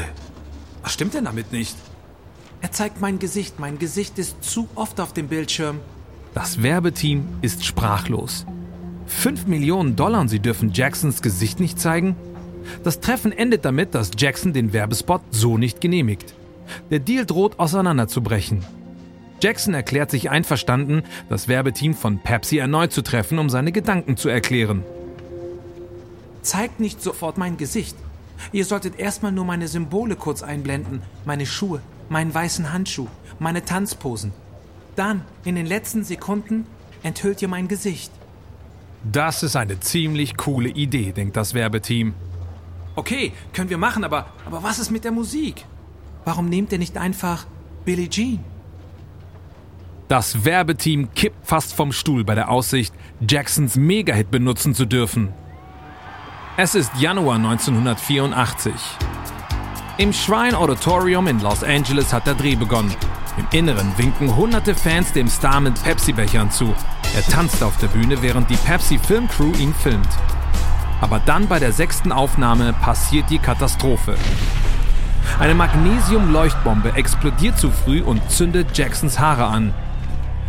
was 0.82 0.94
stimmt 0.94 1.14
denn 1.14 1.26
damit 1.26 1.52
nicht? 1.52 1.76
Er 2.62 2.72
zeigt 2.72 3.00
mein 3.00 3.18
Gesicht, 3.18 3.60
mein 3.60 3.78
Gesicht 3.78 4.18
ist 4.18 4.42
zu 4.42 4.68
oft 4.74 5.00
auf 5.00 5.12
dem 5.12 5.28
Bildschirm. 5.28 5.80
Das 6.36 6.62
Werbeteam 6.62 7.26
ist 7.40 7.64
sprachlos. 7.64 8.44
5 9.06 9.46
Millionen 9.46 9.96
Dollar 9.96 10.20
und 10.20 10.28
sie 10.28 10.38
dürfen 10.38 10.70
Jacksons 10.70 11.22
Gesicht 11.22 11.60
nicht 11.60 11.80
zeigen? 11.80 12.14
Das 12.84 13.00
Treffen 13.00 13.32
endet 13.32 13.64
damit, 13.64 13.94
dass 13.94 14.10
Jackson 14.18 14.52
den 14.52 14.74
Werbespot 14.74 15.22
so 15.30 15.56
nicht 15.56 15.80
genehmigt. 15.80 16.34
Der 16.90 16.98
Deal 16.98 17.24
droht 17.24 17.58
auseinanderzubrechen. 17.58 18.66
Jackson 19.40 19.72
erklärt 19.72 20.10
sich 20.10 20.28
einverstanden, 20.28 21.04
das 21.30 21.48
Werbeteam 21.48 21.94
von 21.94 22.18
Pepsi 22.18 22.58
erneut 22.58 22.92
zu 22.92 23.00
treffen, 23.00 23.38
um 23.38 23.48
seine 23.48 23.72
Gedanken 23.72 24.18
zu 24.18 24.28
erklären. 24.28 24.82
Zeigt 26.42 26.80
nicht 26.80 27.02
sofort 27.02 27.38
mein 27.38 27.56
Gesicht. 27.56 27.96
Ihr 28.52 28.66
solltet 28.66 28.98
erstmal 28.98 29.32
nur 29.32 29.46
meine 29.46 29.68
Symbole 29.68 30.16
kurz 30.16 30.42
einblenden, 30.42 31.00
meine 31.24 31.46
Schuhe, 31.46 31.80
meinen 32.10 32.34
weißen 32.34 32.74
Handschuh, 32.74 33.08
meine 33.38 33.64
Tanzposen. 33.64 34.32
Dann, 34.96 35.22
in 35.44 35.54
den 35.54 35.66
letzten 35.66 36.04
Sekunden, 36.04 36.66
enthüllt 37.02 37.42
ihr 37.42 37.48
mein 37.48 37.68
Gesicht. 37.68 38.10
Das 39.04 39.42
ist 39.42 39.54
eine 39.54 39.78
ziemlich 39.78 40.36
coole 40.36 40.70
Idee, 40.70 41.12
denkt 41.12 41.36
das 41.36 41.54
Werbeteam. 41.54 42.14
Okay, 42.96 43.32
können 43.52 43.70
wir 43.70 43.78
machen, 43.78 44.04
aber, 44.04 44.26
aber 44.46 44.62
was 44.62 44.78
ist 44.78 44.90
mit 44.90 45.04
der 45.04 45.12
Musik? 45.12 45.66
Warum 46.24 46.48
nehmt 46.48 46.72
ihr 46.72 46.78
nicht 46.78 46.96
einfach 46.96 47.46
Billie 47.84 48.08
Jean? 48.08 48.40
Das 50.08 50.44
Werbeteam 50.44 51.12
kippt 51.14 51.46
fast 51.46 51.74
vom 51.74 51.92
Stuhl 51.92 52.24
bei 52.24 52.34
der 52.34 52.50
Aussicht, 52.50 52.94
Jacksons 53.20 53.76
Megahit 53.76 54.30
benutzen 54.30 54.74
zu 54.74 54.86
dürfen. 54.86 55.32
Es 56.56 56.74
ist 56.74 56.90
Januar 56.98 57.36
1984. 57.36 58.72
Im 59.98 60.12
Shrine 60.12 60.56
Auditorium 60.56 61.26
in 61.26 61.40
Los 61.40 61.62
Angeles 61.62 62.12
hat 62.12 62.26
der 62.26 62.34
Dreh 62.34 62.56
begonnen. 62.56 62.94
Im 63.36 63.46
Inneren 63.50 63.92
winken 63.98 64.34
hunderte 64.34 64.74
Fans 64.74 65.12
dem 65.12 65.28
Star 65.28 65.60
mit 65.60 65.82
Pepsi-Bechern 65.82 66.50
zu. 66.50 66.72
Er 67.14 67.22
tanzt 67.22 67.62
auf 67.62 67.76
der 67.76 67.88
Bühne, 67.88 68.22
während 68.22 68.48
die 68.48 68.56
Pepsi-Filmcrew 68.56 69.52
ihn 69.58 69.74
filmt. 69.74 70.08
Aber 71.02 71.20
dann 71.20 71.46
bei 71.46 71.58
der 71.58 71.72
sechsten 71.72 72.12
Aufnahme 72.12 72.72
passiert 72.72 73.28
die 73.28 73.38
Katastrophe. 73.38 74.16
Eine 75.38 75.54
Magnesium-Leuchtbombe 75.54 76.94
explodiert 76.94 77.58
zu 77.58 77.70
früh 77.70 78.00
und 78.00 78.30
zündet 78.30 78.76
Jacksons 78.76 79.18
Haare 79.18 79.44
an. 79.44 79.74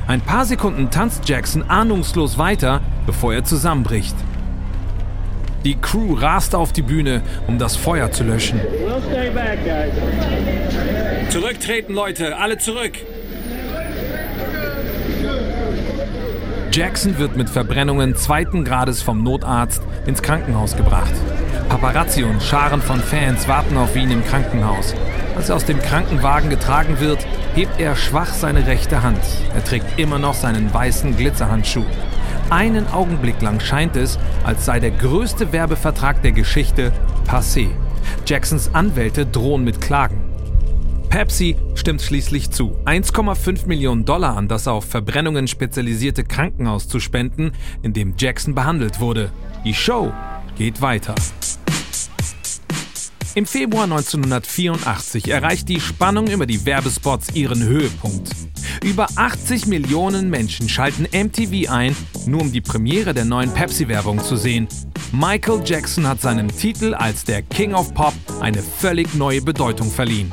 Ein 0.08 0.22
paar 0.22 0.46
Sekunden 0.46 0.89
tanzt 0.89 1.27
Jackson 1.27 1.70
ahnungslos 1.70 2.38
weiter, 2.38 2.79
bevor 3.06 3.34
er 3.34 3.44
zusammenbricht. 3.44 4.15
Die 5.67 5.75
Crew 5.75 6.13
rast 6.13 6.55
auf 6.55 6.71
die 6.71 6.81
Bühne, 6.81 7.21
um 7.45 7.59
das 7.59 7.75
Feuer 7.75 8.09
zu 8.09 8.24
löschen. 8.24 8.62
Zurücktreten, 11.29 11.93
Leute, 11.93 12.38
alle 12.38 12.57
zurück! 12.57 12.93
Jackson 16.71 17.17
wird 17.17 17.36
mit 17.36 17.50
Verbrennungen 17.50 18.15
zweiten 18.15 18.63
Grades 18.63 19.01
vom 19.01 19.24
Notarzt 19.24 19.81
ins 20.05 20.21
Krankenhaus 20.21 20.77
gebracht. 20.77 21.13
Paparazzi 21.67 22.24
und 22.24 22.41
Scharen 22.41 22.81
von 22.81 23.01
Fans 23.01 23.50
warten 23.50 23.75
auf 23.75 23.93
ihn 23.97 24.09
im 24.09 24.24
Krankenhaus. 24.24 24.95
Als 25.36 25.50
er 25.50 25.57
aus 25.57 25.65
dem 25.65 25.81
Krankenwagen 25.81 26.50
getragen 26.50 27.01
wird, 27.01 27.27
hebt 27.55 27.77
er 27.77 27.97
schwach 27.97 28.31
seine 28.33 28.67
rechte 28.67 29.03
Hand. 29.03 29.19
Er 29.53 29.65
trägt 29.65 30.00
immer 30.00 30.17
noch 30.17 30.33
seinen 30.33 30.74
weißen 30.74 31.17
Glitzerhandschuh. 31.17 31.83
Einen 32.50 32.88
Augenblick 32.88 33.42
lang 33.42 33.60
scheint 33.60 33.98
es, 33.98 34.18
als 34.46 34.66
sei 34.66 34.80
der 34.80 34.92
größte 34.92 35.51
Werbevertrag 35.51 36.22
der 36.22 36.32
Geschichte 36.32 36.94
passé. 37.27 37.68
Jacksons 38.25 38.74
Anwälte 38.74 39.25
drohen 39.25 39.66
mit 39.66 39.82
Klagen. 39.82 40.22
Pepsi 41.10 41.58
stimmt 41.75 42.01
schließlich 42.01 42.51
zu, 42.51 42.77
1,5 42.86 43.68
Millionen 43.68 44.06
Dollar 44.06 44.38
an 44.38 44.48
das 44.48 44.68
auf 44.68 44.86
Verbrennungen 44.86 45.48
spezialisierte 45.48 46.24
Krankenhaus 46.24 46.88
zu 46.88 47.01
spenden, 47.01 47.51
in 47.82 47.92
dem 47.92 48.13
Jackson 48.18 48.56
behandelt 48.56 49.01
wurde. 49.01 49.32
Die 49.66 49.74
Show 49.74 50.13
geht 50.58 50.82
weiter. 50.82 51.16
Im 53.38 53.46
Februar 53.46 53.84
1984 53.84 55.27
erreicht 55.29 55.70
die 55.70 55.79
Spannung 55.79 56.25
über 56.25 56.48
die 56.48 56.65
Werbespots 56.65 57.36
ihren 57.36 57.62
Höhepunkt. 57.62 58.32
Über 58.84 59.06
80 59.15 59.67
Millionen 59.67 60.32
Menschen 60.32 60.67
schalten 60.67 61.03
MTV 61.03 61.72
ein, 61.72 61.96
nur 62.25 62.41
um 62.41 62.51
die 62.51 62.62
Premiere 62.62 63.13
der 63.13 63.25
neuen 63.25 63.53
Pepsi-Werbung 63.53 64.24
zu 64.24 64.38
sehen. 64.38 64.67
Michael 65.12 65.62
Jackson 65.63 66.08
hat 66.08 66.20
seinem 66.20 66.48
Titel 66.48 66.96
als 66.96 67.25
der 67.25 67.44
King 67.44 67.75
of 67.75 67.94
Pop 67.94 68.15
eine 68.39 68.63
völlig 68.63 69.13
neue 69.13 69.44
Bedeutung 69.44 69.91
verliehen. 69.91 70.32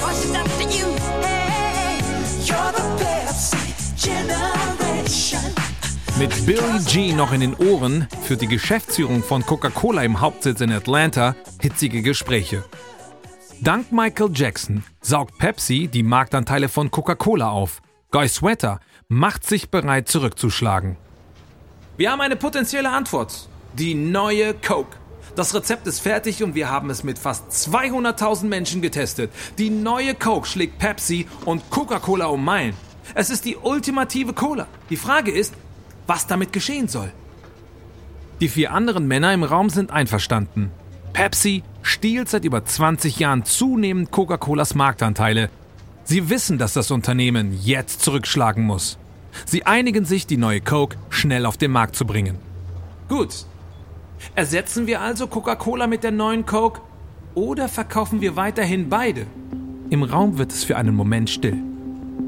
But 0.00 0.06
that 0.06 0.14
choice 0.14 0.24
is 0.24 0.34
up 0.34 0.46
to 0.58 0.64
you. 0.64 0.86
Hey, 1.22 1.98
you're 2.44 2.72
the 2.72 3.04
Pepsi 3.04 3.74
Generation. 3.96 5.54
Mit 6.18 6.46
Billie 6.46 6.84
G 6.86 7.12
noch 7.12 7.32
in 7.32 7.40
den 7.40 7.54
Ohren 7.54 8.06
führt 8.24 8.42
die 8.42 8.46
Geschäftsführung 8.46 9.22
von 9.22 9.44
Coca-Cola 9.44 10.02
im 10.02 10.20
Hauptsitz 10.20 10.60
in 10.60 10.72
Atlanta 10.72 11.34
hitzige 11.60 12.02
Gespräche. 12.02 12.64
Dank 13.62 13.92
Michael 13.92 14.30
Jackson 14.34 14.84
saugt 15.00 15.38
Pepsi 15.38 15.88
die 15.88 16.02
Marktanteile 16.02 16.68
von 16.68 16.90
Coca-Cola 16.90 17.50
auf. 17.50 17.80
Guy 18.10 18.28
Sweater 18.28 18.80
macht 19.08 19.46
sich 19.46 19.70
bereit 19.70 20.08
zurückzuschlagen. 20.08 20.96
Wir 21.96 22.10
haben 22.10 22.20
eine 22.20 22.36
potenzielle 22.36 22.90
Antwort. 22.90 23.48
Die 23.74 23.94
neue 23.94 24.54
Coke. 24.54 24.99
Das 25.40 25.54
Rezept 25.54 25.86
ist 25.86 26.00
fertig 26.00 26.42
und 26.42 26.54
wir 26.54 26.70
haben 26.70 26.90
es 26.90 27.02
mit 27.02 27.18
fast 27.18 27.48
200.000 27.50 28.44
Menschen 28.44 28.82
getestet. 28.82 29.32
Die 29.56 29.70
neue 29.70 30.14
Coke 30.14 30.46
schlägt 30.46 30.78
Pepsi 30.78 31.26
und 31.46 31.70
Coca-Cola 31.70 32.26
um 32.26 32.44
Meilen. 32.44 32.74
Es 33.14 33.30
ist 33.30 33.46
die 33.46 33.56
ultimative 33.56 34.34
Cola. 34.34 34.66
Die 34.90 34.98
Frage 34.98 35.30
ist, 35.30 35.54
was 36.06 36.26
damit 36.26 36.52
geschehen 36.52 36.88
soll. 36.88 37.10
Die 38.42 38.50
vier 38.50 38.72
anderen 38.72 39.08
Männer 39.08 39.32
im 39.32 39.42
Raum 39.42 39.70
sind 39.70 39.92
einverstanden. 39.92 40.72
Pepsi 41.14 41.62
stiehlt 41.80 42.28
seit 42.28 42.44
über 42.44 42.66
20 42.66 43.18
Jahren 43.18 43.46
zunehmend 43.46 44.10
Coca-Colas 44.10 44.74
Marktanteile. 44.74 45.48
Sie 46.04 46.28
wissen, 46.28 46.58
dass 46.58 46.74
das 46.74 46.90
Unternehmen 46.90 47.58
jetzt 47.62 48.02
zurückschlagen 48.02 48.64
muss. 48.64 48.98
Sie 49.46 49.64
einigen 49.64 50.04
sich, 50.04 50.26
die 50.26 50.36
neue 50.36 50.60
Coke 50.60 50.98
schnell 51.08 51.46
auf 51.46 51.56
den 51.56 51.70
Markt 51.70 51.96
zu 51.96 52.04
bringen. 52.04 52.36
Gut. 53.08 53.46
Ersetzen 54.34 54.86
wir 54.86 55.00
also 55.00 55.26
Coca-Cola 55.26 55.86
mit 55.86 56.04
der 56.04 56.10
neuen 56.10 56.46
Coke 56.46 56.80
oder 57.34 57.68
verkaufen 57.68 58.20
wir 58.20 58.36
weiterhin 58.36 58.88
beide? 58.88 59.26
Im 59.90 60.02
Raum 60.02 60.38
wird 60.38 60.52
es 60.52 60.64
für 60.64 60.76
einen 60.76 60.94
Moment 60.94 61.30
still. 61.30 61.56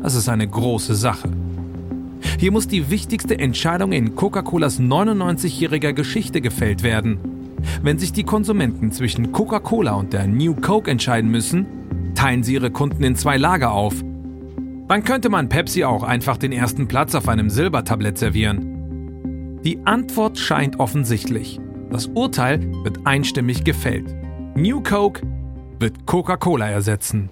Das 0.02 0.14
ist 0.14 0.28
eine 0.28 0.48
große 0.48 0.94
Sache. 0.94 1.30
Hier 2.38 2.50
muss 2.50 2.66
die 2.66 2.90
wichtigste 2.90 3.38
Entscheidung 3.38 3.92
in 3.92 4.16
Coca-Colas 4.16 4.80
99-jähriger 4.80 5.92
Geschichte 5.92 6.40
gefällt 6.40 6.82
werden. 6.82 7.18
Wenn 7.82 7.98
sich 7.98 8.12
die 8.12 8.24
Konsumenten 8.24 8.90
zwischen 8.90 9.30
Coca-Cola 9.30 9.92
und 9.92 10.12
der 10.12 10.26
New 10.26 10.54
Coke 10.54 10.90
entscheiden 10.90 11.30
müssen, 11.30 11.66
teilen 12.14 12.42
sie 12.42 12.54
ihre 12.54 12.70
Kunden 12.70 13.04
in 13.04 13.14
zwei 13.14 13.36
Lager 13.36 13.72
auf. 13.72 13.94
Dann 14.88 15.04
könnte 15.04 15.28
man 15.28 15.48
Pepsi 15.48 15.84
auch 15.84 16.02
einfach 16.02 16.36
den 16.36 16.52
ersten 16.52 16.88
Platz 16.88 17.14
auf 17.14 17.28
einem 17.28 17.48
Silbertablett 17.48 18.18
servieren. 18.18 19.60
Die 19.64 19.86
Antwort 19.86 20.38
scheint 20.38 20.80
offensichtlich. 20.80 21.60
Das 21.92 22.06
Urteil 22.06 22.58
wird 22.84 23.06
einstimmig 23.06 23.64
gefällt. 23.64 24.06
New 24.56 24.82
Coke 24.82 25.20
wird 25.78 26.06
Coca-Cola 26.06 26.70
ersetzen. 26.70 27.28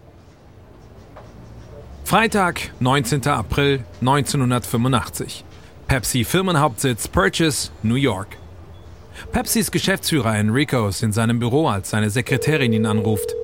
Freitag, 2.04 2.70
19. 2.78 3.26
April 3.28 3.82
1985. 4.02 5.46
Pepsi 5.86 6.24
Firmenhauptsitz 6.24 7.08
Purchase, 7.08 7.70
New 7.82 7.94
York. 7.94 8.36
Pepsis 9.32 9.70
Geschäftsführer 9.70 10.36
Enrico 10.36 10.88
ist 10.88 11.02
in 11.02 11.12
seinem 11.12 11.38
Büro, 11.38 11.66
als 11.68 11.88
seine 11.88 12.10
Sekretärin 12.10 12.74
ihn 12.74 12.84
anruft. 12.84 13.34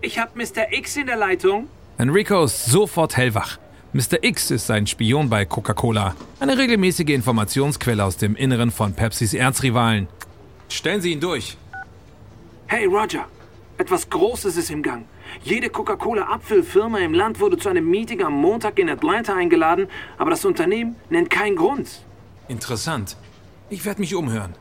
Ich 0.00 0.20
hab 0.20 0.36
Mr. 0.36 0.72
X 0.72 0.96
in 0.96 1.08
der 1.08 1.16
Leitung. 1.16 1.66
Enrico 1.98 2.44
ist 2.44 2.66
sofort 2.66 3.16
hellwach. 3.16 3.58
Mr. 3.94 4.22
X 4.22 4.50
ist 4.50 4.70
ein 4.70 4.86
Spion 4.86 5.30
bei 5.30 5.46
Coca-Cola, 5.46 6.14
eine 6.40 6.58
regelmäßige 6.58 7.08
Informationsquelle 7.08 8.04
aus 8.04 8.18
dem 8.18 8.36
Inneren 8.36 8.70
von 8.70 8.92
Pepsis 8.92 9.32
Erzrivalen. 9.32 10.08
Stellen 10.68 11.00
Sie 11.00 11.12
ihn 11.12 11.20
durch. 11.20 11.56
Hey 12.66 12.84
Roger, 12.84 13.24
etwas 13.78 14.10
Großes 14.10 14.58
ist 14.58 14.70
im 14.70 14.82
Gang. 14.82 15.06
Jede 15.42 15.70
Coca-Cola-Abfüllfirma 15.70 16.98
im 16.98 17.14
Land 17.14 17.40
wurde 17.40 17.56
zu 17.56 17.70
einem 17.70 17.88
Meeting 17.88 18.22
am 18.22 18.34
Montag 18.34 18.78
in 18.78 18.90
Atlanta 18.90 19.34
eingeladen, 19.34 19.88
aber 20.18 20.32
das 20.32 20.44
Unternehmen 20.44 20.96
nennt 21.08 21.30
keinen 21.30 21.56
Grund. 21.56 21.88
Interessant. 22.46 23.16
Ich 23.70 23.86
werde 23.86 24.02
mich 24.02 24.14
umhören. 24.14 24.54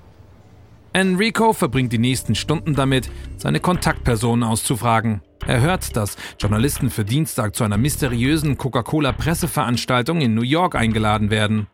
Enrico 0.98 1.54
verbringt 1.54 1.94
die 1.94 2.00
nächsten 2.00 2.34
Stunden 2.34 2.74
damit, 2.74 3.12
seine 3.38 3.60
Kontaktpersonen 3.60 4.44
auszufragen. 4.44 5.22
Er 5.46 5.62
hört, 5.62 5.96
dass 5.96 6.18
Journalisten 6.40 6.90
für 6.90 7.06
Dienstag 7.06 7.56
zu 7.56 7.64
einer 7.64 7.78
mysteriösen 7.78 8.58
Coca-Cola-Presseveranstaltung 8.58 10.22
in 10.22 10.34
New 10.34 10.42
York 10.42 10.74
eingeladen 10.74 11.30
werden. 11.30 11.68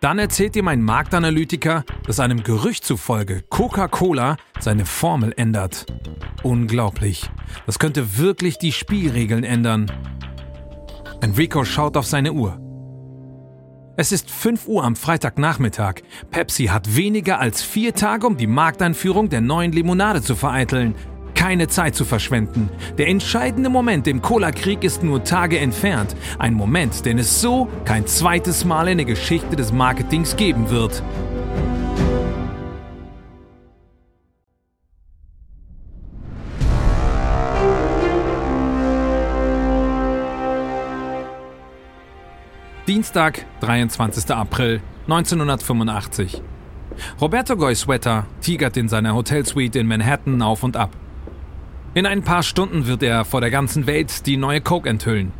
Dann 0.00 0.18
erzählt 0.18 0.56
ihm 0.56 0.68
ein 0.68 0.82
Marktanalytiker, 0.82 1.84
dass 2.06 2.20
einem 2.20 2.42
Gerücht 2.42 2.84
zufolge 2.84 3.44
Coca-Cola 3.48 4.36
seine 4.60 4.84
Formel 4.84 5.32
ändert. 5.38 5.86
Unglaublich. 6.42 7.30
Das 7.64 7.78
könnte 7.78 8.18
wirklich 8.18 8.58
die 8.58 8.72
Spielregeln 8.72 9.44
ändern. 9.44 9.90
Enrico 11.22 11.64
schaut 11.64 11.96
auf 11.96 12.04
seine 12.04 12.34
Uhr. 12.34 12.60
Es 13.96 14.10
ist 14.10 14.28
5 14.28 14.66
Uhr 14.66 14.82
am 14.82 14.96
Freitagnachmittag. 14.96 16.02
Pepsi 16.32 16.64
hat 16.64 16.96
weniger 16.96 17.38
als 17.38 17.62
vier 17.62 17.94
Tage, 17.94 18.26
um 18.26 18.36
die 18.36 18.48
Markteinführung 18.48 19.28
der 19.28 19.40
neuen 19.40 19.70
Limonade 19.70 20.20
zu 20.20 20.34
vereiteln. 20.34 20.96
Keine 21.36 21.68
Zeit 21.68 21.94
zu 21.94 22.04
verschwenden. 22.04 22.70
Der 22.98 23.06
entscheidende 23.06 23.70
Moment 23.70 24.08
im 24.08 24.20
Cola-Krieg 24.20 24.82
ist 24.82 25.04
nur 25.04 25.22
Tage 25.22 25.60
entfernt. 25.60 26.16
Ein 26.40 26.54
Moment, 26.54 27.06
den 27.06 27.18
es 27.18 27.40
so 27.40 27.68
kein 27.84 28.08
zweites 28.08 28.64
Mal 28.64 28.88
in 28.88 28.98
der 28.98 29.06
Geschichte 29.06 29.54
des 29.54 29.72
Marketings 29.72 30.34
geben 30.34 30.70
wird. 30.70 31.00
Dienstag, 42.94 43.44
23. 43.58 44.30
April 44.30 44.80
1985. 45.08 46.40
Roberto 47.20 47.56
Goizueta 47.56 48.24
tigert 48.40 48.76
in 48.76 48.88
seiner 48.88 49.16
Hotelsuite 49.16 49.80
in 49.80 49.88
Manhattan 49.88 50.40
auf 50.42 50.62
und 50.62 50.76
ab. 50.76 50.90
In 51.94 52.06
ein 52.06 52.22
paar 52.22 52.44
Stunden 52.44 52.86
wird 52.86 53.02
er 53.02 53.24
vor 53.24 53.40
der 53.40 53.50
ganzen 53.50 53.88
Welt 53.88 54.26
die 54.26 54.36
neue 54.36 54.60
Coke 54.60 54.88
enthüllen. 54.88 55.32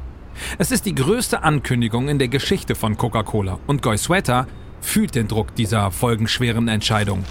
Es 0.59 0.73
ist 0.73 0.85
die 0.85 0.97
größte 0.97 1.45
Ankündigung 1.45 2.09
in 2.09 2.19
der 2.19 2.27
Geschichte 2.27 2.75
von 2.75 2.97
Coca-Cola 2.97 3.61
und 3.69 3.83
Goizueta 3.83 4.49
fühlt 4.81 5.15
den 5.15 5.29
Druck 5.29 5.55
dieser 5.55 5.93
folgenschweren 5.93 6.67
Entscheidung. 6.67 7.23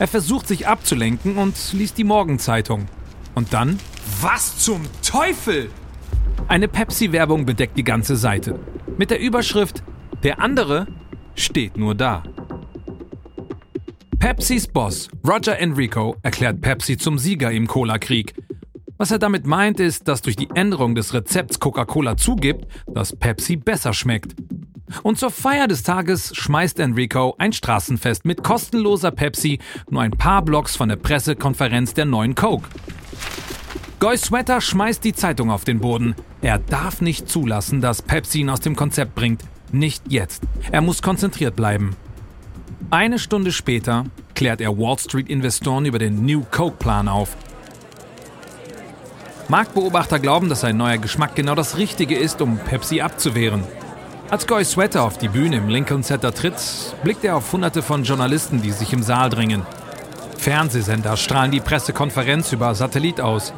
Er 0.00 0.08
versucht 0.08 0.48
sich 0.48 0.66
abzulenken 0.66 1.36
und 1.36 1.54
liest 1.74 1.96
die 1.96 2.02
Morgenzeitung. 2.02 2.86
Und 3.36 3.52
dann? 3.52 3.78
Was 4.20 4.58
zum 4.58 4.82
Teufel? 5.00 5.70
Eine 6.48 6.68
Pepsi-Werbung 6.68 7.46
bedeckt 7.46 7.76
die 7.76 7.84
ganze 7.84 8.16
Seite. 8.16 8.58
Mit 8.96 9.10
der 9.10 9.20
Überschrift 9.20 9.82
Der 10.22 10.40
andere 10.40 10.86
steht 11.34 11.76
nur 11.76 11.94
da. 11.94 12.22
Pepsis 14.18 14.66
Boss 14.66 15.08
Roger 15.26 15.58
Enrico 15.58 16.16
erklärt 16.22 16.60
Pepsi 16.60 16.98
zum 16.98 17.18
Sieger 17.18 17.50
im 17.50 17.66
Cola-Krieg. 17.66 18.34
Was 18.98 19.10
er 19.10 19.18
damit 19.18 19.46
meint, 19.46 19.80
ist, 19.80 20.08
dass 20.08 20.20
durch 20.20 20.36
die 20.36 20.50
Änderung 20.54 20.94
des 20.94 21.14
Rezepts 21.14 21.58
Coca-Cola 21.58 22.18
zugibt, 22.18 22.66
dass 22.86 23.16
Pepsi 23.16 23.56
besser 23.56 23.94
schmeckt. 23.94 24.34
Und 25.02 25.18
zur 25.18 25.30
Feier 25.30 25.68
des 25.68 25.82
Tages 25.84 26.36
schmeißt 26.36 26.80
Enrico 26.80 27.34
ein 27.38 27.52
Straßenfest 27.52 28.26
mit 28.26 28.42
kostenloser 28.42 29.10
Pepsi 29.10 29.58
nur 29.88 30.02
ein 30.02 30.10
paar 30.10 30.42
Blocks 30.42 30.76
von 30.76 30.88
der 30.88 30.96
Pressekonferenz 30.96 31.94
der 31.94 32.04
neuen 32.04 32.34
Coke. 32.34 32.68
Goy 34.00 34.16
Sweater 34.16 34.62
schmeißt 34.62 35.04
die 35.04 35.12
Zeitung 35.12 35.50
auf 35.50 35.64
den 35.64 35.78
Boden. 35.78 36.14
Er 36.40 36.58
darf 36.58 37.02
nicht 37.02 37.28
zulassen, 37.28 37.82
dass 37.82 38.00
Pepsi 38.00 38.40
ihn 38.40 38.48
aus 38.48 38.60
dem 38.60 38.74
Konzept 38.74 39.14
bringt. 39.14 39.42
Nicht 39.72 40.04
jetzt. 40.08 40.42
Er 40.72 40.80
muss 40.80 41.02
konzentriert 41.02 41.54
bleiben. 41.54 41.94
Eine 42.90 43.18
Stunde 43.18 43.52
später 43.52 44.06
klärt 44.34 44.62
er 44.62 44.78
Wall 44.78 44.98
Street-Investoren 44.98 45.84
über 45.84 45.98
den 45.98 46.24
New 46.24 46.46
Coke-Plan 46.50 47.08
auf. 47.08 47.36
Marktbeobachter 49.48 50.18
glauben, 50.18 50.48
dass 50.48 50.64
ein 50.64 50.78
neuer 50.78 50.96
Geschmack 50.96 51.34
genau 51.34 51.54
das 51.54 51.76
Richtige 51.76 52.16
ist, 52.16 52.40
um 52.40 52.56
Pepsi 52.56 53.02
abzuwehren. 53.02 53.64
Als 54.30 54.46
Goy 54.46 54.64
Sweater 54.64 55.02
auf 55.02 55.18
die 55.18 55.28
Bühne 55.28 55.56
im 55.56 55.68
Lincoln 55.68 56.04
Center 56.04 56.32
tritt, 56.32 56.54
blickt 57.04 57.22
er 57.22 57.36
auf 57.36 57.52
hunderte 57.52 57.82
von 57.82 58.04
Journalisten, 58.04 58.62
die 58.62 58.70
sich 58.70 58.94
im 58.94 59.02
Saal 59.02 59.28
drängen. 59.28 59.66
Fernsehsender 60.38 61.18
strahlen 61.18 61.50
die 61.50 61.60
Pressekonferenz 61.60 62.50
über 62.54 62.74
Satellit 62.74 63.20
aus. 63.20 63.52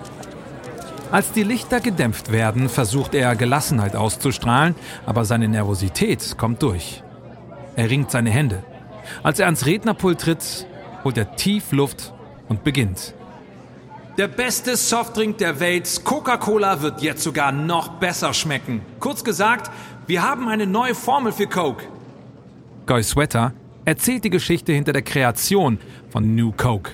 Als 1.13 1.31
die 1.31 1.43
Lichter 1.43 1.81
gedämpft 1.81 2.33
werden, 2.33 2.71
versucht 2.71 3.15
er 3.15 3.37
Gelassenheit 3.37 3.97
auszustrahlen, 3.97 4.75
aber 5.05 5.27
seine 5.27 5.47
Nervosität 5.47 6.39
kommt 6.39 6.63
durch. 6.63 7.03
Er 7.77 7.91
ringt 7.91 8.11
seine 8.11 8.31
Hände. 8.31 8.65
Als 9.23 9.39
er 9.39 9.45
ans 9.45 9.67
Rednerpult 9.67 10.23
tritt, 10.23 10.67
holt 11.05 11.19
er 11.19 11.37
tief 11.37 11.71
Luft 11.73 12.15
und 12.49 12.65
beginnt. 12.65 13.13
Der 14.17 14.27
beste 14.27 14.75
Softdrink 14.75 15.37
der 15.37 15.61
Welt, 15.61 16.01
Coca-Cola, 16.03 16.81
wird 16.81 17.03
jetzt 17.03 17.23
sogar 17.23 17.53
noch 17.53 17.89
besser 18.01 18.33
schmecken. 18.33 18.81
Kurz 18.99 19.23
gesagt, 19.23 19.71
wir 20.07 20.23
haben 20.23 20.49
eine 20.49 20.67
neue 20.67 20.95
Formel 20.95 21.33
für 21.33 21.47
Coke. 21.47 21.85
Guy 22.87 23.03
Sweater 23.03 23.53
erzählt 23.85 24.25
die 24.25 24.31
Geschichte 24.31 24.73
hinter 24.73 24.95
der 24.95 25.03
Kreation 25.03 25.79
von 26.09 26.35
New 26.35 26.53
Coke. 26.53 26.93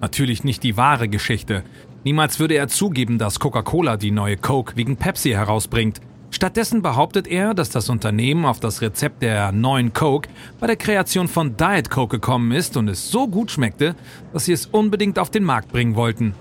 Natürlich 0.00 0.42
nicht 0.42 0.64
die 0.64 0.76
wahre 0.76 1.08
Geschichte. 1.08 1.62
Niemals 2.02 2.38
würde 2.38 2.54
er 2.54 2.68
zugeben, 2.68 3.18
dass 3.18 3.40
Coca-Cola 3.40 3.98
die 3.98 4.10
neue 4.10 4.38
Coke 4.38 4.74
wegen 4.76 4.96
Pepsi 4.96 5.30
herausbringt. 5.30 6.00
Stattdessen 6.30 6.80
behauptet 6.80 7.26
er, 7.26 7.52
dass 7.52 7.68
das 7.68 7.90
Unternehmen 7.90 8.46
auf 8.46 8.58
das 8.58 8.80
Rezept 8.80 9.22
der 9.22 9.52
neuen 9.52 9.92
Coke 9.92 10.30
bei 10.60 10.66
der 10.66 10.76
Kreation 10.76 11.28
von 11.28 11.56
Diet 11.58 11.90
Coke 11.90 12.16
gekommen 12.16 12.52
ist 12.52 12.78
und 12.78 12.88
es 12.88 13.10
so 13.10 13.28
gut 13.28 13.50
schmeckte, 13.50 13.94
dass 14.32 14.46
sie 14.46 14.52
es 14.52 14.66
unbedingt 14.66 15.18
auf 15.18 15.28
den 15.28 15.44
Markt 15.44 15.72
bringen 15.72 15.94
wollten. 15.94 16.34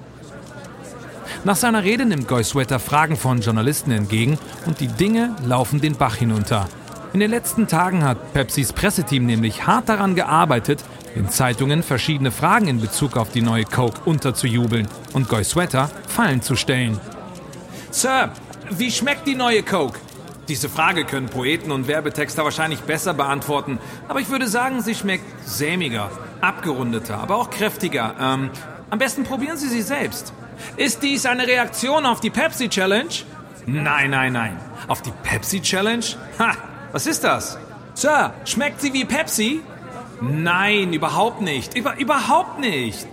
Nach 1.43 1.58
seiner 1.58 1.84
Rede 1.84 2.06
nimmt 2.06 2.28
Goy 2.28 2.43
Sweater 2.43 2.80
Fragen 2.80 3.17
von 3.17 3.41
Journalisten 3.41 3.91
entgegen 3.91 4.38
und 4.65 4.80
die 4.80 4.88
Dinge 4.88 5.36
laufen 5.45 5.82
den 5.82 5.95
Bach 5.95 6.15
hinunter. 6.15 6.69
In 7.12 7.19
den 7.19 7.32
letzten 7.32 7.67
Tagen 7.67 8.04
hat 8.04 8.34
Pepsis 8.34 8.72
Presseteam 8.72 9.26
nämlich 9.26 9.65
hart 9.65 9.89
daran 9.89 10.15
gearbeitet, 10.15 10.84
den 11.15 11.30
Zeitungen 11.30 11.84
verschiedene 11.84 12.32
Fragen 12.32 12.67
in 12.67 12.82
Bezug 12.82 13.17
auf 13.17 13.30
die 13.30 13.41
neue 13.41 13.65
Coke 13.65 14.02
unterzujubeln 14.06 14.88
und 15.13 15.30
Goy 15.30 15.43
Sweater 15.43 15.89
Fallen 16.08 16.41
zu 16.41 16.56
stellen. 16.56 17.00
Sir, 17.91 18.32
wie 18.69 18.91
schmeckt 18.91 19.28
die 19.28 19.36
neue 19.36 19.63
Coke? 19.63 20.00
Diese 20.48 20.69
Frage 20.69 21.06
können 21.06 21.28
Poeten 21.28 21.72
und 21.72 21.88
Werbetexter 21.88 22.43
wahrscheinlich 22.43 22.80
besser 22.82 23.13
beantworten, 23.13 23.78
aber 24.08 24.19
ich 24.19 24.30
würde 24.30 24.48
sagen, 24.48 24.82
sie 24.82 24.95
schmeckt 24.95 25.24
sämiger, 25.48 26.10
abgerundeter, 26.41 27.19
aber 27.19 27.36
auch 27.36 27.50
kräftiger. 27.50 28.15
Ähm, 28.19 28.50
am 28.89 28.98
besten 28.98 29.24
probieren 29.24 29.58
Sie 29.58 29.69
sie 29.69 29.84
selbst. 29.84 30.34
Ist 30.76 31.04
dies 31.04 31.26
eine 31.26 31.45
Reaktion 31.45 32.06
auf 32.06 32.19
die 32.19 32.32
Pepsi 32.32 32.67
Challenge? 32.67 33.10
Nein, 33.65 34.10
nein, 34.10 34.34
nein. 34.34 34.58
Auf 34.88 35.02
die 35.04 35.13
Pepsi 35.24 35.62
Challenge? 35.62 36.04
Ha, 36.39 36.54
was 36.91 37.06
ist 37.06 37.24
das? 37.24 37.60
Sir, 37.93 38.34
schmeckt 38.45 38.82
sie 38.82 38.91
wie 38.93 39.06
Pepsi? 39.06 39.62
Nein, 40.21 40.93
überhaupt 40.93 41.41
nicht. 41.41 41.75
Über, 41.77 41.97
überhaupt 41.97 42.60
nicht. 42.60 43.08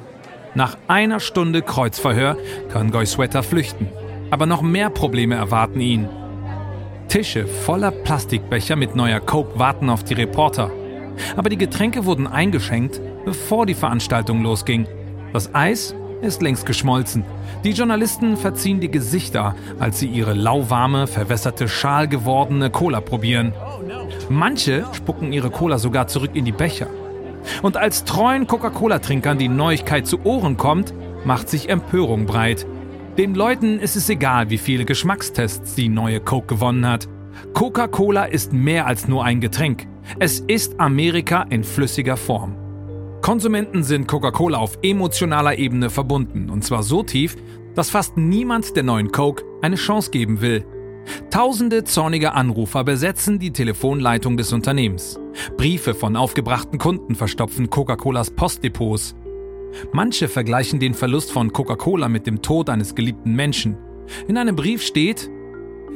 Nach 0.54 0.76
einer 0.88 1.20
Stunde 1.20 1.62
Kreuzverhör 1.62 2.36
kann 2.72 2.90
Goy 2.90 3.06
Sweater 3.06 3.42
flüchten. 3.42 3.88
Aber 4.30 4.46
noch 4.46 4.62
mehr 4.62 4.90
Probleme 4.90 5.34
erwarten 5.34 5.80
ihn. 5.80 6.08
Tische 7.08 7.46
voller 7.46 7.90
Plastikbecher 7.90 8.74
mit 8.74 8.96
neuer 8.96 9.20
Coke 9.20 9.58
warten 9.58 9.88
auf 9.88 10.02
die 10.02 10.14
Reporter. 10.14 10.70
Aber 11.36 11.48
die 11.48 11.58
Getränke 11.58 12.04
wurden 12.04 12.26
eingeschenkt, 12.26 13.00
bevor 13.24 13.66
die 13.66 13.74
Veranstaltung 13.74 14.42
losging. 14.42 14.86
Das 15.32 15.54
Eis 15.54 15.94
ist 16.22 16.42
längst 16.42 16.66
geschmolzen. 16.66 17.24
Die 17.64 17.72
Journalisten 17.72 18.36
verziehen 18.36 18.80
die 18.80 18.90
Gesichter, 18.90 19.54
als 19.78 19.98
sie 19.98 20.08
ihre 20.08 20.34
lauwarme, 20.34 21.06
verwässerte, 21.06 21.68
Schal 21.68 22.08
gewordene 22.08 22.70
Cola 22.70 23.00
probieren. 23.00 23.52
Manche 24.28 24.84
spucken 24.92 25.32
ihre 25.32 25.50
Cola 25.50 25.78
sogar 25.78 26.08
zurück 26.08 26.30
in 26.34 26.44
die 26.44 26.52
Becher. 26.52 26.88
Und 27.62 27.76
als 27.76 28.04
treuen 28.04 28.46
Coca-Cola-Trinkern 28.46 29.38
die 29.38 29.48
Neuigkeit 29.48 30.06
zu 30.06 30.24
Ohren 30.24 30.56
kommt, 30.56 30.92
macht 31.24 31.48
sich 31.48 31.68
Empörung 31.68 32.26
breit. 32.26 32.66
Den 33.18 33.34
Leuten 33.34 33.78
ist 33.78 33.96
es 33.96 34.08
egal, 34.08 34.50
wie 34.50 34.58
viele 34.58 34.84
Geschmackstests 34.84 35.74
die 35.74 35.88
neue 35.88 36.20
Coke 36.20 36.48
gewonnen 36.48 36.86
hat. 36.86 37.08
Coca-Cola 37.54 38.24
ist 38.24 38.52
mehr 38.52 38.86
als 38.86 39.08
nur 39.08 39.24
ein 39.24 39.40
Getränk. 39.40 39.86
Es 40.18 40.40
ist 40.40 40.78
Amerika 40.78 41.42
in 41.48 41.64
flüssiger 41.64 42.16
Form. 42.16 42.56
Konsumenten 43.22 43.82
sind 43.82 44.06
Coca-Cola 44.06 44.58
auf 44.58 44.78
emotionaler 44.82 45.58
Ebene 45.58 45.90
verbunden, 45.90 46.48
und 46.48 46.62
zwar 46.62 46.82
so 46.82 47.02
tief, 47.02 47.36
dass 47.74 47.90
fast 47.90 48.16
niemand 48.16 48.76
der 48.76 48.84
neuen 48.84 49.10
Coke 49.10 49.44
eine 49.62 49.76
Chance 49.76 50.10
geben 50.10 50.40
will. 50.40 50.64
Tausende 51.30 51.84
zornige 51.84 52.32
Anrufer 52.32 52.84
besetzen 52.84 53.38
die 53.38 53.52
Telefonleitung 53.52 54.36
des 54.36 54.52
Unternehmens. 54.52 55.18
Briefe 55.56 55.94
von 55.94 56.16
aufgebrachten 56.16 56.78
Kunden 56.78 57.14
verstopfen 57.14 57.70
Coca-Colas 57.70 58.30
Postdepots. 58.30 59.14
Manche 59.92 60.28
vergleichen 60.28 60.80
den 60.80 60.94
Verlust 60.94 61.32
von 61.32 61.52
Coca-Cola 61.52 62.08
mit 62.08 62.26
dem 62.26 62.42
Tod 62.42 62.70
eines 62.70 62.94
geliebten 62.94 63.34
Menschen. 63.34 63.76
In 64.28 64.38
einem 64.38 64.56
Brief 64.56 64.82
steht, 64.82 65.30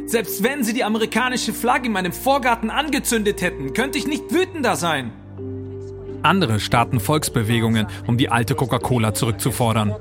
Selbst 0.07 0.43
wenn 0.43 0.65
sie 0.65 0.75
die 0.75 0.85
amerikanische 0.85 1.53
Flagge 1.53 1.87
in 1.87 1.93
meinem 1.93 2.13
Vorgarten 2.13 2.69
angezündet 2.69 3.43
hätten, 3.43 3.73
könnte 3.73 3.99
ich 3.99 4.07
nicht 4.07 4.33
wütender 4.33 4.77
sein. 4.77 5.13
Andere 6.23 6.61
starten 6.61 7.01
Volksbewegungen, 7.01 7.87
um 8.07 8.19
die 8.19 8.29
alte 8.29 8.55
Coca-Cola 8.55 9.15
zurückzufordern. 9.15 9.95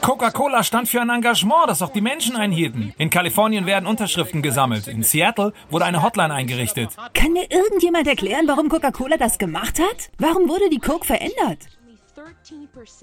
Coca-Cola 0.00 0.62
stand 0.62 0.88
für 0.88 1.02
ein 1.02 1.10
Engagement, 1.10 1.68
das 1.68 1.82
auch 1.82 1.90
die 1.90 2.00
Menschen 2.00 2.34
einhielten. 2.36 2.94
In 2.96 3.10
Kalifornien 3.10 3.66
werden 3.66 3.86
Unterschriften 3.86 4.40
gesammelt. 4.40 4.88
In 4.88 5.02
Seattle 5.02 5.52
wurde 5.68 5.84
eine 5.84 6.02
Hotline 6.02 6.32
eingerichtet. 6.32 6.96
Kann 7.12 7.32
mir 7.32 7.50
irgendjemand 7.50 8.06
erklären, 8.08 8.46
warum 8.46 8.70
Coca-Cola 8.70 9.18
das 9.18 9.38
gemacht 9.38 9.78
hat? 9.78 10.10
Warum 10.18 10.48
wurde 10.48 10.70
die 10.70 10.78
Coke 10.78 11.04
verändert? 11.04 11.58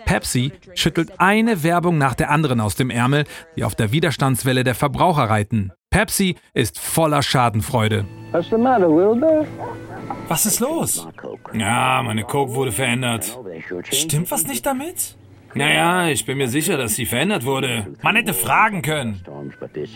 Pepsi 0.06 0.52
schüttelt 0.74 1.20
eine 1.20 1.63
Werbung 1.63 1.98
nach 1.98 2.16
der 2.16 2.32
anderen 2.32 2.60
aus 2.60 2.76
dem 2.76 2.90
Ärmel, 2.90 3.26
die 3.56 3.63
auf 3.63 3.76
der 3.76 3.92
Widerstandswelle 3.92 4.63
der 4.63 4.76
Verbraucher 4.76 5.30
reiten. 5.30 5.72
Pepsi 5.90 6.36
ist 6.54 6.80
voller 6.80 7.22
Schadenfreude. 7.22 8.06
Was 10.28 10.46
ist 10.46 10.60
los? 10.60 11.08
Ja, 11.54 12.02
meine 12.04 12.24
Coke 12.24 12.54
wurde 12.54 12.72
verändert. 12.72 13.38
Stimmt 13.92 14.32
was 14.32 14.46
nicht 14.48 14.66
damit? 14.66 15.16
Naja, 15.54 16.10
ich 16.10 16.26
bin 16.26 16.38
mir 16.38 16.48
sicher, 16.48 16.78
dass 16.78 16.96
sie 16.96 17.06
verändert 17.06 17.46
wurde. 17.46 17.88
Man 18.02 18.16
hätte 18.16 18.34
fragen 18.34 18.82
können. 18.82 19.24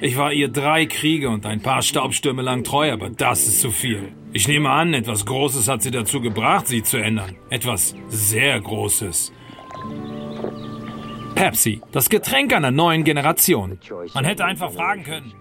Ich 0.02 0.18
war 0.18 0.34
ihr 0.34 0.48
drei 0.48 0.86
Kriege 0.86 1.30
und 1.30 1.46
ein 1.46 1.62
paar 1.62 1.82
Staubstürme 1.82 2.42
lang 2.42 2.64
treu, 2.64 2.92
aber 2.92 3.10
das 3.10 3.48
ist 3.48 3.62
zu 3.62 3.72
viel. 3.72 4.14
Ich 4.34 4.48
nehme 4.48 4.70
an, 4.70 4.94
etwas 4.94 5.26
Großes 5.26 5.68
hat 5.68 5.82
sie 5.82 5.92
dazu 5.92 6.22
gebracht, 6.22 6.68
sie 6.68 6.84
zu 6.84 6.98
ändern. 6.98 7.36
Etwas 7.50 7.96
sehr 8.08 8.60
Großes. 8.60 9.34
Pepsi, 11.36 11.82
das 11.92 12.10
Getränk 12.10 12.54
einer 12.54 12.72
neuen 12.72 13.04
Generation. 13.04 13.80
Man 14.14 14.26
hätte 14.26 14.46
einfach 14.46 14.72
fragen 14.72 15.04
können. 15.04 15.34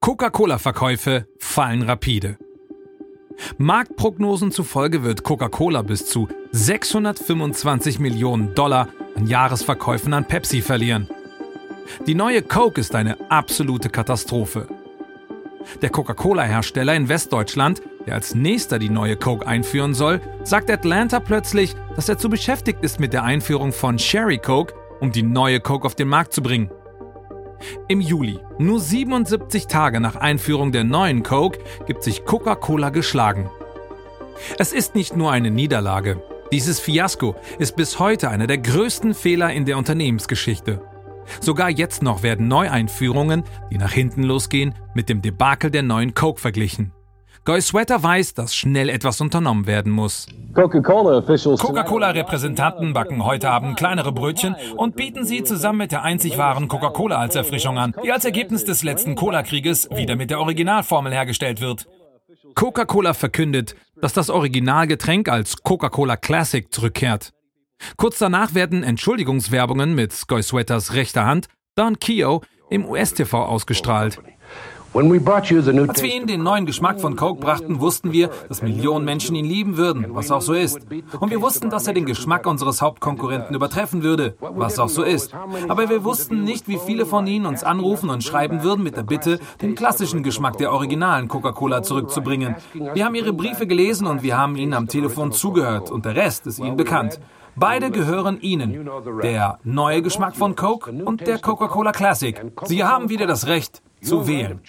Coca-Cola-Verkäufe 0.00 1.26
fallen 1.38 1.82
rapide. 1.82 2.38
Marktprognosen 3.58 4.52
zufolge 4.52 5.02
wird 5.02 5.22
Coca-Cola 5.22 5.82
bis 5.82 6.06
zu 6.06 6.28
625 6.52 7.98
Millionen 7.98 8.54
Dollar 8.54 8.88
an 9.16 9.26
Jahresverkäufen 9.26 10.12
an 10.12 10.26
Pepsi 10.26 10.62
verlieren. 10.62 11.08
Die 12.06 12.14
neue 12.14 12.42
Coke 12.42 12.80
ist 12.80 12.94
eine 12.94 13.16
absolute 13.30 13.88
Katastrophe. 13.88 14.68
Der 15.82 15.90
Coca-Cola-Hersteller 15.90 16.94
in 16.94 17.08
Westdeutschland, 17.08 17.82
der 18.06 18.14
als 18.14 18.34
nächster 18.34 18.78
die 18.78 18.88
neue 18.88 19.16
Coke 19.16 19.46
einführen 19.46 19.94
soll, 19.94 20.20
sagt 20.42 20.70
Atlanta 20.70 21.20
plötzlich, 21.20 21.76
dass 21.96 22.08
er 22.08 22.18
zu 22.18 22.28
beschäftigt 22.28 22.82
ist 22.82 22.98
mit 22.98 23.12
der 23.12 23.24
Einführung 23.24 23.72
von 23.72 23.98
Sherry 23.98 24.38
Coke, 24.38 24.74
um 25.00 25.12
die 25.12 25.22
neue 25.22 25.60
Coke 25.60 25.86
auf 25.86 25.94
den 25.94 26.08
Markt 26.08 26.32
zu 26.32 26.42
bringen. 26.42 26.70
Im 27.88 28.00
Juli, 28.00 28.38
nur 28.58 28.80
77 28.80 29.66
Tage 29.66 30.00
nach 30.00 30.16
Einführung 30.16 30.72
der 30.72 30.84
neuen 30.84 31.22
Coke, 31.22 31.58
gibt 31.86 32.02
sich 32.02 32.24
Coca-Cola 32.24 32.90
geschlagen. 32.90 33.50
Es 34.58 34.72
ist 34.72 34.94
nicht 34.94 35.16
nur 35.16 35.30
eine 35.30 35.50
Niederlage. 35.50 36.22
Dieses 36.52 36.80
Fiasko 36.80 37.36
ist 37.58 37.76
bis 37.76 37.98
heute 37.98 38.28
einer 38.28 38.46
der 38.46 38.58
größten 38.58 39.14
Fehler 39.14 39.52
in 39.52 39.64
der 39.64 39.78
Unternehmensgeschichte. 39.78 40.82
Sogar 41.40 41.70
jetzt 41.70 42.02
noch 42.02 42.22
werden 42.22 42.48
Neueinführungen, 42.48 43.44
die 43.70 43.78
nach 43.78 43.92
hinten 43.92 44.24
losgehen, 44.24 44.74
mit 44.94 45.08
dem 45.08 45.22
Debakel 45.22 45.70
der 45.70 45.82
neuen 45.82 46.14
Coke 46.14 46.40
verglichen. 46.40 46.92
Goy 47.44 47.62
Sweater 47.62 48.02
weiß, 48.02 48.34
dass 48.34 48.54
schnell 48.54 48.90
etwas 48.90 49.20
unternommen 49.20 49.66
werden 49.66 49.92
muss. 49.92 50.26
Coca-Cola-Repräsentanten 50.54 52.92
backen 52.92 53.24
heute 53.24 53.50
Abend 53.50 53.76
kleinere 53.76 54.12
Brötchen 54.12 54.56
und 54.76 54.96
bieten 54.96 55.24
sie 55.24 55.42
zusammen 55.42 55.78
mit 55.78 55.92
der 55.92 56.02
einzig 56.02 56.38
wahren 56.38 56.68
Coca-Cola 56.68 57.16
als 57.16 57.36
Erfrischung 57.36 57.78
an, 57.78 57.94
die 58.04 58.12
als 58.12 58.24
Ergebnis 58.24 58.64
des 58.64 58.82
letzten 58.82 59.14
Cola-Krieges 59.14 59.88
wieder 59.90 60.16
mit 60.16 60.30
der 60.30 60.40
Originalformel 60.40 61.12
hergestellt 61.12 61.60
wird. 61.60 61.86
Coca-Cola 62.54 63.14
verkündet, 63.14 63.74
dass 64.00 64.12
das 64.12 64.28
Originalgetränk 64.28 65.28
als 65.28 65.62
Coca-Cola 65.62 66.16
Classic 66.16 66.72
zurückkehrt. 66.72 67.32
Kurz 67.96 68.18
danach 68.18 68.54
werden 68.54 68.82
Entschuldigungswerbungen 68.82 69.94
mit 69.94 70.28
Goy 70.28 70.42
Sweaters 70.42 70.94
rechter 70.94 71.24
Hand, 71.24 71.46
Don 71.74 71.98
Keo, 71.98 72.42
im 72.68 72.84
US-TV 72.84 73.44
ausgestrahlt. 73.44 74.20
Als 74.92 76.02
wir 76.02 76.14
Ihnen 76.14 76.26
den 76.26 76.42
neuen 76.42 76.66
Geschmack 76.66 77.00
von 77.00 77.14
Coke 77.14 77.40
brachten, 77.40 77.78
wussten 77.78 78.10
wir, 78.12 78.28
dass 78.48 78.60
Millionen 78.60 79.04
Menschen 79.04 79.36
ihn 79.36 79.44
lieben 79.44 79.76
würden, 79.76 80.06
was 80.08 80.32
auch 80.32 80.40
so 80.40 80.52
ist. 80.52 80.80
Und 81.20 81.30
wir 81.30 81.40
wussten, 81.40 81.70
dass 81.70 81.86
er 81.86 81.94
den 81.94 82.06
Geschmack 82.06 82.44
unseres 82.46 82.82
Hauptkonkurrenten 82.82 83.54
übertreffen 83.54 84.02
würde, 84.02 84.34
was 84.40 84.80
auch 84.80 84.88
so 84.88 85.04
ist. 85.04 85.32
Aber 85.68 85.88
wir 85.88 86.02
wussten 86.02 86.42
nicht, 86.42 86.66
wie 86.66 86.78
viele 86.78 87.06
von 87.06 87.28
Ihnen 87.28 87.46
uns 87.46 87.62
anrufen 87.62 88.10
und 88.10 88.24
schreiben 88.24 88.64
würden 88.64 88.82
mit 88.82 88.96
der 88.96 89.04
Bitte, 89.04 89.38
den 89.62 89.76
klassischen 89.76 90.24
Geschmack 90.24 90.58
der 90.58 90.72
originalen 90.72 91.28
Coca-Cola 91.28 91.84
zurückzubringen. 91.84 92.56
Wir 92.72 93.04
haben 93.04 93.14
Ihre 93.14 93.32
Briefe 93.32 93.68
gelesen 93.68 94.08
und 94.08 94.24
wir 94.24 94.36
haben 94.36 94.56
Ihnen 94.56 94.74
am 94.74 94.88
Telefon 94.88 95.30
zugehört 95.30 95.92
und 95.92 96.04
der 96.04 96.16
Rest 96.16 96.48
ist 96.48 96.58
Ihnen 96.58 96.76
bekannt. 96.76 97.20
Beide 97.54 97.90
gehören 97.90 98.40
Ihnen. 98.40 98.88
Der 99.22 99.58
neue 99.62 100.02
Geschmack 100.02 100.34
von 100.34 100.56
Coke 100.56 100.90
und 100.90 101.26
der 101.26 101.38
Coca-Cola 101.38 101.92
Classic. 101.92 102.40
Sie 102.64 102.84
haben 102.84 103.08
wieder 103.08 103.26
das 103.26 103.46
Recht, 103.46 103.82
zu 104.00 104.26
wählen. 104.26 104.60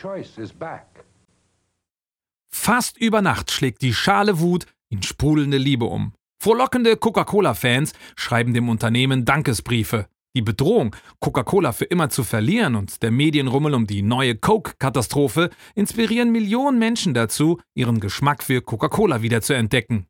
Fast 2.54 2.98
über 2.98 3.22
Nacht 3.22 3.52
schlägt 3.52 3.82
die 3.82 3.94
Schale 3.94 4.40
Wut 4.40 4.66
in 4.90 5.02
sprudelnde 5.04 5.58
Liebe 5.58 5.86
um. 5.86 6.14
Frohlockende 6.42 6.98
Coca-Cola-Fans 6.98 7.94
schreiben 8.16 8.54
dem 8.54 8.68
Unternehmen 8.68 9.26
Dankesbriefe. 9.26 10.08
Die 10.36 10.42
Bedrohung, 10.42 10.96
Coca-Cola 11.20 11.74
für 11.74 11.86
immer 11.86 12.10
zu 12.10 12.24
verlieren 12.24 12.76
und 12.76 13.04
der 13.04 13.12
Medienrummel 13.12 13.74
um 13.74 13.86
die 13.86 14.02
neue 14.02 14.36
Coke-Katastrophe 14.36 15.50
inspirieren 15.76 16.32
Millionen 16.32 16.80
Menschen 16.80 17.14
dazu, 17.14 17.60
ihren 17.76 18.00
Geschmack 18.00 18.42
für 18.42 18.62
Coca-Cola 18.62 19.22
wieder 19.22 19.42
zu 19.42 19.54
entdecken. 19.54 20.08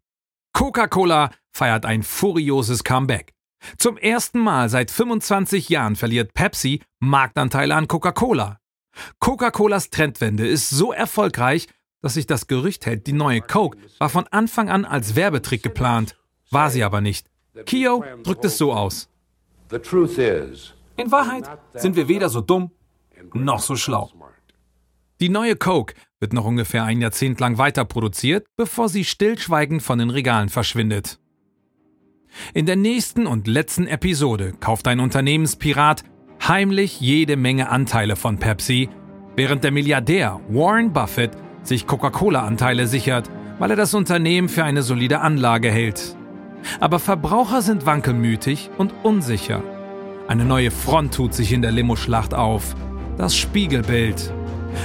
Coca-Cola 0.53 1.31
feiert 1.51 1.85
ein 1.85 2.03
furioses 2.03 2.83
Comeback. 2.83 3.33
Zum 3.77 3.97
ersten 3.97 4.39
Mal 4.39 4.69
seit 4.69 4.91
25 4.91 5.69
Jahren 5.69 5.95
verliert 5.95 6.33
Pepsi 6.33 6.81
Marktanteile 6.99 7.75
an 7.75 7.87
Coca-Cola. 7.87 8.60
Coca-Colas 9.19 9.89
Trendwende 9.89 10.47
ist 10.47 10.69
so 10.69 10.91
erfolgreich, 10.91 11.67
dass 12.01 12.15
sich 12.15 12.25
das 12.25 12.47
Gerücht 12.47 12.85
hält, 12.85 13.07
die 13.07 13.13
neue 13.13 13.41
Coke 13.41 13.77
war 13.99 14.09
von 14.09 14.27
Anfang 14.27 14.69
an 14.69 14.85
als 14.85 15.15
Werbetrick 15.15 15.63
geplant. 15.63 16.15
War 16.49 16.69
sie 16.69 16.83
aber 16.83 17.01
nicht. 17.01 17.27
Kio 17.65 18.03
drückt 18.23 18.45
es 18.45 18.57
so 18.57 18.73
aus. 18.73 19.09
In 20.97 21.11
Wahrheit 21.11 21.49
sind 21.73 21.95
wir 21.95 22.07
weder 22.07 22.29
so 22.29 22.41
dumm 22.41 22.71
noch 23.33 23.59
so 23.59 23.75
schlau. 23.75 24.11
Die 25.19 25.29
neue 25.29 25.55
Coke 25.55 25.93
wird 26.19 26.33
noch 26.33 26.45
ungefähr 26.45 26.83
ein 26.83 27.01
Jahrzehnt 27.01 27.39
lang 27.39 27.57
weiter 27.57 27.85
produziert, 27.85 28.47
bevor 28.57 28.89
sie 28.89 29.05
stillschweigend 29.05 29.81
von 29.81 29.99
den 29.99 30.09
Regalen 30.09 30.49
verschwindet. 30.49 31.19
In 32.53 32.65
der 32.65 32.75
nächsten 32.75 33.27
und 33.27 33.47
letzten 33.47 33.87
Episode 33.87 34.53
kauft 34.59 34.87
ein 34.87 34.99
Unternehmenspirat 34.99 36.03
heimlich 36.47 36.99
jede 36.99 37.37
Menge 37.37 37.69
Anteile 37.69 38.15
von 38.15 38.37
Pepsi, 38.37 38.89
während 39.35 39.63
der 39.63 39.71
Milliardär 39.71 40.39
Warren 40.49 40.93
Buffett 40.93 41.31
sich 41.63 41.87
Coca-Cola-Anteile 41.87 42.87
sichert, 42.87 43.29
weil 43.59 43.71
er 43.71 43.75
das 43.77 43.93
Unternehmen 43.93 44.49
für 44.49 44.63
eine 44.63 44.81
solide 44.81 45.19
Anlage 45.19 45.69
hält. 45.69 46.15
Aber 46.79 46.99
Verbraucher 46.99 47.61
sind 47.61 47.85
wankelmütig 47.85 48.69
und 48.77 48.93
unsicher. 49.03 49.63
Eine 50.27 50.45
neue 50.45 50.71
Front 50.71 51.13
tut 51.13 51.33
sich 51.33 51.51
in 51.51 51.61
der 51.61 51.71
Limo-Schlacht 51.71 52.33
auf. 52.33 52.75
Das 53.17 53.35
Spiegelbild. 53.35 54.33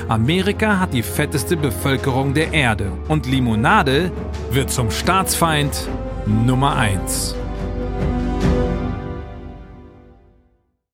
Amerika 0.08 0.80
hat 0.80 0.92
die 0.92 1.02
fetteste 1.02 1.56
Bevölkerung 1.56 2.34
der 2.34 2.52
Erde 2.52 2.90
und 3.08 3.26
Limonade 3.26 4.10
wird 4.50 4.70
zum 4.70 4.90
Staatsfeind 4.90 5.88
Nummer 6.26 6.76
1. 6.76 7.36